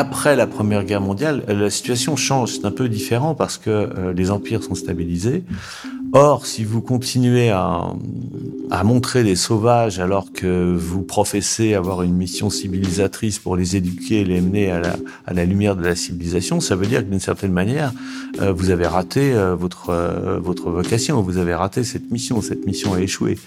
Après 0.00 0.36
la 0.36 0.46
Première 0.46 0.84
Guerre 0.84 1.00
mondiale, 1.00 1.42
la 1.48 1.70
situation 1.70 2.14
change. 2.14 2.52
C'est 2.52 2.64
un 2.64 2.70
peu 2.70 2.88
différent 2.88 3.34
parce 3.34 3.58
que 3.58 3.68
euh, 3.68 4.12
les 4.12 4.30
empires 4.30 4.62
sont 4.62 4.76
stabilisés. 4.76 5.42
Or, 6.12 6.46
si 6.46 6.64
vous 6.64 6.80
continuez 6.80 7.50
à, 7.50 7.92
à, 8.70 8.84
montrer 8.84 9.24
des 9.24 9.36
sauvages 9.36 9.98
alors 9.98 10.32
que 10.32 10.74
vous 10.74 11.02
professez 11.02 11.74
avoir 11.74 12.02
une 12.02 12.14
mission 12.14 12.48
civilisatrice 12.48 13.38
pour 13.38 13.56
les 13.56 13.76
éduquer 13.76 14.22
et 14.22 14.24
les 14.24 14.40
mener 14.40 14.70
à 14.70 14.80
la, 14.80 14.96
à 15.26 15.34
la 15.34 15.44
lumière 15.44 15.76
de 15.76 15.84
la 15.84 15.94
civilisation, 15.94 16.60
ça 16.60 16.76
veut 16.76 16.86
dire 16.86 17.00
que 17.00 17.10
d'une 17.10 17.20
certaine 17.20 17.52
manière, 17.52 17.92
euh, 18.40 18.52
vous 18.52 18.70
avez 18.70 18.86
raté 18.86 19.34
euh, 19.34 19.54
votre, 19.54 19.90
euh, 19.90 20.38
votre 20.38 20.70
vocation, 20.70 21.20
vous 21.20 21.36
avez 21.36 21.54
raté 21.54 21.84
cette 21.84 22.10
mission, 22.10 22.40
cette 22.40 22.64
mission 22.64 22.94
a 22.94 23.00
échoué. 23.00 23.38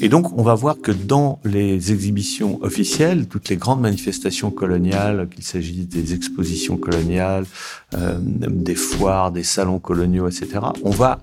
Et 0.00 0.08
donc, 0.08 0.38
on 0.38 0.42
va 0.42 0.54
voir 0.54 0.80
que 0.80 0.92
dans 0.92 1.38
les 1.44 1.92
exhibitions 1.92 2.58
officielles, 2.62 3.26
toutes 3.26 3.50
les 3.50 3.56
grandes 3.56 3.82
manifestations 3.82 4.50
coloniales, 4.50 5.28
qu'il 5.28 5.44
s'agisse 5.44 5.86
des 5.86 6.14
expositions 6.14 6.78
coloniales, 6.78 7.44
des 7.92 8.74
foires, 8.74 9.32
des 9.32 9.42
salons 9.42 9.78
coloniaux, 9.78 10.28
etc., 10.28 10.60
on 10.82 10.90
va 10.90 11.20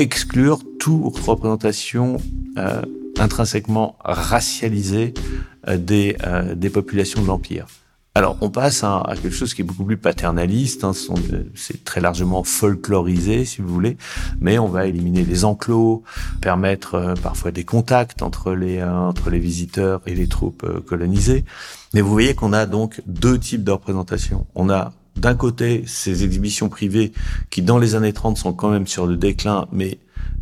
exclure 0.00 0.60
toute 0.78 1.18
représentation 1.18 2.16
euh, 2.56 2.82
intrinsèquement 3.18 3.96
racialisée 4.02 5.14
euh, 5.68 5.76
des, 5.76 6.16
euh, 6.24 6.54
des 6.54 6.70
populations 6.70 7.22
de 7.22 7.26
l'Empire. 7.26 7.66
Alors, 8.16 8.36
on 8.40 8.50
passe 8.50 8.82
à, 8.82 8.98
à, 8.98 9.14
quelque 9.14 9.34
chose 9.34 9.54
qui 9.54 9.62
est 9.62 9.64
beaucoup 9.64 9.84
plus 9.84 9.96
paternaliste, 9.96 10.82
hein, 10.82 10.92
c'est 11.54 11.84
très 11.84 12.00
largement 12.00 12.42
folklorisé, 12.42 13.44
si 13.44 13.62
vous 13.62 13.68
voulez, 13.68 13.96
mais 14.40 14.58
on 14.58 14.66
va 14.66 14.86
éliminer 14.86 15.24
les 15.24 15.44
enclos, 15.44 16.02
permettre 16.40 16.96
euh, 16.96 17.14
parfois 17.14 17.52
des 17.52 17.62
contacts 17.62 18.22
entre 18.22 18.52
les, 18.52 18.78
euh, 18.78 18.92
entre 18.92 19.30
les 19.30 19.38
visiteurs 19.38 20.02
et 20.06 20.16
les 20.16 20.26
troupes 20.26 20.64
euh, 20.64 20.80
colonisées. 20.80 21.44
Mais 21.94 22.00
vous 22.00 22.10
voyez 22.10 22.34
qu'on 22.34 22.52
a 22.52 22.66
donc 22.66 23.00
deux 23.06 23.38
types 23.38 23.62
de 23.62 23.70
représentation. 23.70 24.44
On 24.56 24.70
a 24.70 24.92
d'un 25.20 25.34
côté 25.34 25.84
ces 25.86 26.24
exhibitions 26.24 26.68
privées 26.68 27.12
qui 27.50 27.62
dans 27.62 27.78
les 27.78 27.94
années 27.94 28.12
30 28.12 28.36
sont 28.36 28.52
quand 28.52 28.70
même 28.70 28.86
sur 28.86 29.06
le 29.06 29.16
déclin, 29.16 29.66
mais 29.72 29.98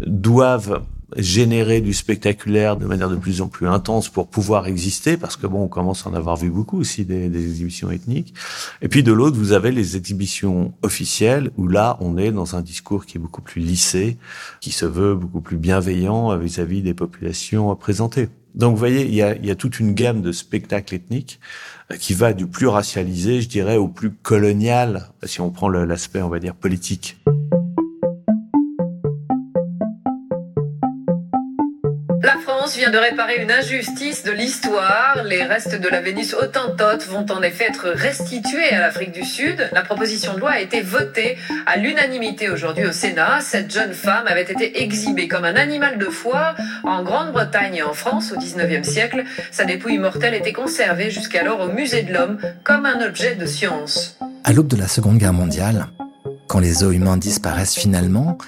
doivent 0.07 0.83
générer 1.17 1.81
du 1.81 1.95
spectaculaire 1.95 2.77
de 2.77 2.85
manière 2.85 3.09
de 3.09 3.17
plus 3.17 3.41
en 3.41 3.49
plus 3.49 3.67
intense 3.67 4.11
pour 4.11 4.29
pouvoir 4.29 4.67
exister, 4.67 5.17
parce 5.17 5.37
que 5.37 5.47
bon, 5.47 5.65
on 5.65 5.69
commence 5.69 6.07
à 6.07 6.11
en 6.11 6.15
avoir 6.15 6.37
vu 6.37 6.51
beaucoup 6.51 6.79
aussi 6.79 7.05
des, 7.05 7.29
des 7.29 7.43
exhibitions 7.43 7.91
ethniques. 7.91 8.35
Et 8.83 8.89
puis 8.89 9.03
de 9.03 9.13
l'autre, 9.13 9.37
vous 9.39 9.53
avez 9.53 9.73
les 9.73 9.97
exhibitions 9.97 10.75
officielles, 10.83 11.51
où 11.57 11.67
là, 11.67 11.97
on 12.01 12.19
est 12.19 12.31
dans 12.31 12.57
un 12.57 12.61
discours 12.61 13.07
qui 13.07 13.17
est 13.17 13.21
beaucoup 13.21 13.41
plus 13.43 13.63
lissé, 13.63 14.19
qui 14.61 14.71
se 14.71 14.85
veut 14.85 15.15
beaucoup 15.15 15.41
plus 15.41 15.57
bienveillant 15.57 16.37
vis-à-vis 16.37 16.81
-vis 16.81 16.85
des 16.85 16.95
populations 16.95 17.75
présentées. 17.75 18.29
Donc 18.59 18.73
vous 18.73 18.79
voyez, 18.79 19.07
il 19.07 19.15
y 19.15 19.23
a, 19.23 19.37
il 19.37 19.47
y 19.47 19.51
a 19.51 19.55
toute 19.55 19.79
une 19.79 19.95
gamme 19.95 20.21
de 20.21 20.33
spectacles 20.33 20.97
ethniques 20.97 21.39
euh, 21.93 21.97
qui 21.97 22.13
va 22.13 22.33
du 22.33 22.47
plus 22.47 22.67
racialisé, 22.67 23.41
je 23.41 23.49
dirais, 23.49 23.77
au 23.77 23.89
plus 23.89 24.11
colonial, 24.11 25.09
si 25.23 25.41
on 25.41 25.51
prend 25.51 25.69
l'aspect, 25.69 26.21
on 26.23 26.29
va 26.29 26.41
dire, 26.41 26.55
politique. 26.55 27.17
De 32.91 32.99
réparer 32.99 33.43
une 33.43 33.51
injustice 33.51 34.25
de 34.25 34.31
l'histoire. 34.31 35.23
Les 35.25 35.43
restes 35.43 35.79
de 35.79 35.89
la 35.89 36.01
Vénus 36.01 36.35
Autantote 36.35 37.05
vont 37.07 37.27
en 37.31 37.43
effet 37.43 37.67
être 37.69 37.89
restitués 37.89 38.71
à 38.71 38.81
l'Afrique 38.81 39.13
du 39.13 39.25
Sud. 39.25 39.69
La 39.73 39.83
proposition 39.83 40.35
de 40.35 40.41
loi 40.41 40.53
a 40.53 40.61
été 40.61 40.81
votée 40.81 41.37
à 41.67 41.77
l'unanimité 41.77 42.49
aujourd'hui 42.49 42.87
au 42.87 42.93
Sénat. 42.93 43.41
Cette 43.41 43.73
jeune 43.73 43.93
femme 43.93 44.27
avait 44.27 44.43
été 44.43 44.83
exhibée 44.83 45.29
comme 45.29 45.45
un 45.45 45.57
animal 45.57 45.99
de 45.99 46.07
foire 46.07 46.57
en 46.85 47.03
Grande-Bretagne 47.03 47.77
et 47.77 47.83
en 47.83 47.93
France 47.93 48.33
au 48.33 48.37
19e 48.37 48.85
siècle. 48.85 49.25
Sa 49.51 49.65
dépouille 49.65 49.99
mortelle 49.99 50.35
était 50.35 50.53
conservée 50.53 51.11
jusqu'alors 51.11 51.61
au 51.61 51.69
musée 51.69 52.03
de 52.03 52.15
l'homme 52.15 52.39
comme 52.65 52.87
un 52.87 53.05
objet 53.05 53.35
de 53.35 53.45
science. 53.45 54.19
À 54.45 54.53
l'aube 54.53 54.69
de 54.69 54.77
la 54.77 54.89
Seconde 54.89 55.19
Guerre 55.19 55.35
mondiale, 55.35 55.89
quand 56.47 56.61
les 56.61 56.85
os 56.85 56.95
humains 56.95 57.19
disparaissent 57.19 57.77
finalement, 57.77 58.39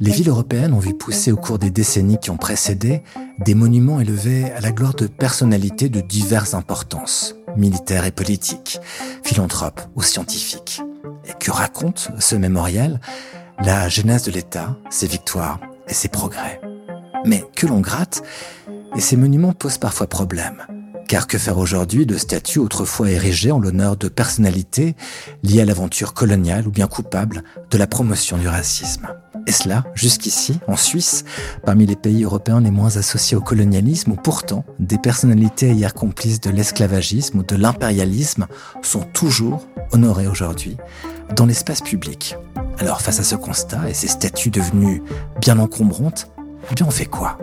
les 0.00 0.10
villes 0.10 0.28
européennes 0.28 0.72
ont 0.72 0.78
vu 0.78 0.94
pousser 0.94 1.32
au 1.32 1.36
cours 1.36 1.58
des 1.58 1.70
décennies 1.70 2.18
qui 2.18 2.30
ont 2.30 2.36
précédé 2.36 3.02
des 3.38 3.54
monuments 3.54 4.00
élevés 4.00 4.50
à 4.52 4.60
la 4.60 4.72
gloire 4.72 4.94
de 4.94 5.06
personnalités 5.06 5.88
de 5.88 6.00
diverses 6.00 6.54
importances, 6.54 7.36
militaires 7.56 8.04
et 8.04 8.10
politiques, 8.10 8.80
philanthropes 9.22 9.82
ou 9.94 10.02
scientifiques. 10.02 10.82
Et 11.26 11.32
que 11.38 11.50
raconte 11.50 12.10
ce 12.18 12.36
mémorial? 12.36 13.00
La 13.60 13.88
genèse 13.88 14.24
de 14.24 14.32
l'État, 14.32 14.76
ses 14.90 15.06
victoires 15.06 15.60
et 15.88 15.94
ses 15.94 16.08
progrès. 16.08 16.60
Mais 17.24 17.44
que 17.54 17.66
l'on 17.66 17.80
gratte, 17.80 18.22
et 18.96 19.00
ces 19.00 19.16
monuments 19.16 19.52
posent 19.52 19.78
parfois 19.78 20.08
problème. 20.08 20.66
Car 21.08 21.26
que 21.26 21.38
faire 21.38 21.58
aujourd'hui 21.58 22.06
de 22.06 22.16
statues 22.16 22.58
autrefois 22.58 23.10
érigées 23.10 23.52
en 23.52 23.60
l'honneur 23.60 23.96
de 23.96 24.08
personnalités 24.08 24.96
liées 25.42 25.60
à 25.60 25.64
l'aventure 25.64 26.14
coloniale 26.14 26.66
ou 26.66 26.70
bien 26.70 26.86
coupables 26.86 27.44
de 27.70 27.78
la 27.78 27.86
promotion 27.86 28.38
du 28.38 28.48
racisme? 28.48 29.08
Et 29.46 29.52
cela, 29.52 29.84
jusqu'ici, 29.94 30.58
en 30.66 30.76
Suisse, 30.76 31.24
parmi 31.66 31.84
les 31.84 31.96
pays 31.96 32.24
européens 32.24 32.60
les 32.60 32.70
moins 32.70 32.96
associés 32.96 33.36
au 33.36 33.42
colonialisme, 33.42 34.12
où 34.12 34.16
pourtant 34.16 34.64
des 34.78 34.96
personnalités 34.96 35.72
hier 35.72 35.92
complices 35.92 36.40
de 36.40 36.50
l'esclavagisme 36.50 37.40
ou 37.40 37.42
de 37.42 37.56
l'impérialisme 37.56 38.46
sont 38.82 39.02
toujours 39.12 39.66
honorées 39.92 40.26
aujourd'hui 40.26 40.78
dans 41.36 41.44
l'espace 41.44 41.82
public. 41.82 42.36
Alors 42.78 43.02
face 43.02 43.20
à 43.20 43.24
ce 43.24 43.36
constat 43.36 43.88
et 43.88 43.94
ces 43.94 44.08
statues 44.08 44.50
devenues 44.50 45.02
bien 45.40 45.58
encombrantes, 45.58 46.30
eh 46.70 46.74
bien 46.74 46.86
on 46.86 46.90
fait 46.90 47.04
quoi? 47.04 47.38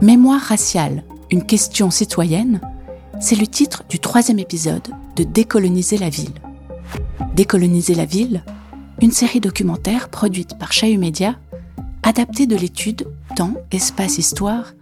Mémoire 0.00 0.40
raciale 0.40 1.02
une 1.30 1.44
question 1.44 1.90
citoyenne, 1.90 2.60
c'est 3.20 3.36
le 3.36 3.46
titre 3.46 3.82
du 3.88 3.98
troisième 3.98 4.38
épisode 4.38 4.88
de 5.16 5.24
Décoloniser 5.24 5.98
la 5.98 6.08
ville. 6.08 6.34
Décoloniser 7.34 7.94
la 7.94 8.04
ville, 8.04 8.44
une 9.02 9.10
série 9.10 9.40
documentaire 9.40 10.08
produite 10.08 10.58
par 10.58 10.72
Chahut 10.72 10.98
Média, 10.98 11.36
adaptée 12.02 12.46
de 12.46 12.56
l'étude 12.56 13.08
Temps, 13.34 13.54
Espace, 13.72 14.18
Histoire, 14.18 14.74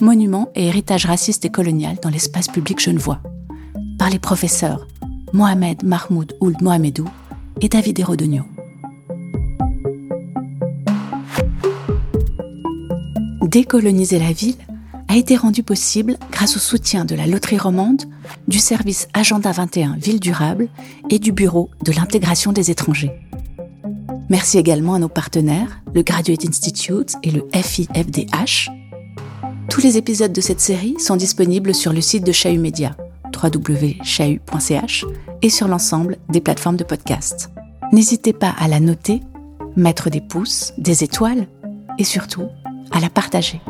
Monuments 0.00 0.50
et 0.54 0.66
héritage 0.66 1.06
raciste 1.06 1.44
et 1.44 1.50
colonial 1.50 1.96
dans 2.02 2.10
l'espace 2.10 2.48
public 2.48 2.80
genevois, 2.80 3.20
par 3.98 4.10
les 4.10 4.18
professeurs 4.18 4.86
Mohamed 5.32 5.84
Mahmoud 5.84 6.36
Ould 6.40 6.60
Mohamedou 6.60 7.08
et 7.60 7.68
David 7.68 7.98
Hérodonio. 7.98 8.42
Décoloniser 13.42 14.18
la 14.18 14.32
ville 14.32 14.56
a 15.08 15.16
été 15.16 15.36
rendu 15.36 15.62
possible 15.62 16.16
grâce 16.30 16.56
au 16.56 16.60
soutien 16.60 17.04
de 17.04 17.14
la 17.14 17.26
Loterie 17.26 17.58
Romande, 17.58 18.02
du 18.48 18.58
service 18.58 19.08
Agenda 19.14 19.52
21 19.52 19.96
Ville 19.96 20.20
Durable 20.20 20.68
et 21.10 21.18
du 21.18 21.32
Bureau 21.32 21.70
de 21.84 21.92
l'intégration 21.92 22.52
des 22.52 22.70
étrangers. 22.70 23.12
Merci 24.28 24.58
également 24.58 24.94
à 24.94 24.98
nos 24.98 25.08
partenaires, 25.08 25.80
le 25.94 26.02
Graduate 26.02 26.44
Institute 26.46 27.14
et 27.22 27.30
le 27.30 27.46
FIFDH. 27.54 28.70
Tous 29.70 29.80
les 29.80 29.96
épisodes 29.96 30.32
de 30.32 30.40
cette 30.40 30.60
série 30.60 30.96
sont 30.98 31.16
disponibles 31.16 31.74
sur 31.74 31.92
le 31.92 32.00
site 32.00 32.24
de 32.24 32.32
Chahut 32.32 32.58
Média, 32.58 32.96
www.chahut.ch, 33.42 35.04
et 35.42 35.50
sur 35.50 35.68
l'ensemble 35.68 36.16
des 36.28 36.40
plateformes 36.40 36.76
de 36.76 36.84
podcast. 36.84 37.50
N'hésitez 37.92 38.32
pas 38.32 38.54
à 38.58 38.66
la 38.68 38.80
noter, 38.80 39.20
mettre 39.76 40.10
des 40.10 40.20
pouces, 40.20 40.72
des 40.78 41.04
étoiles 41.04 41.46
et 41.98 42.04
surtout 42.04 42.48
à 42.90 43.00
la 43.00 43.10
partager. 43.10 43.60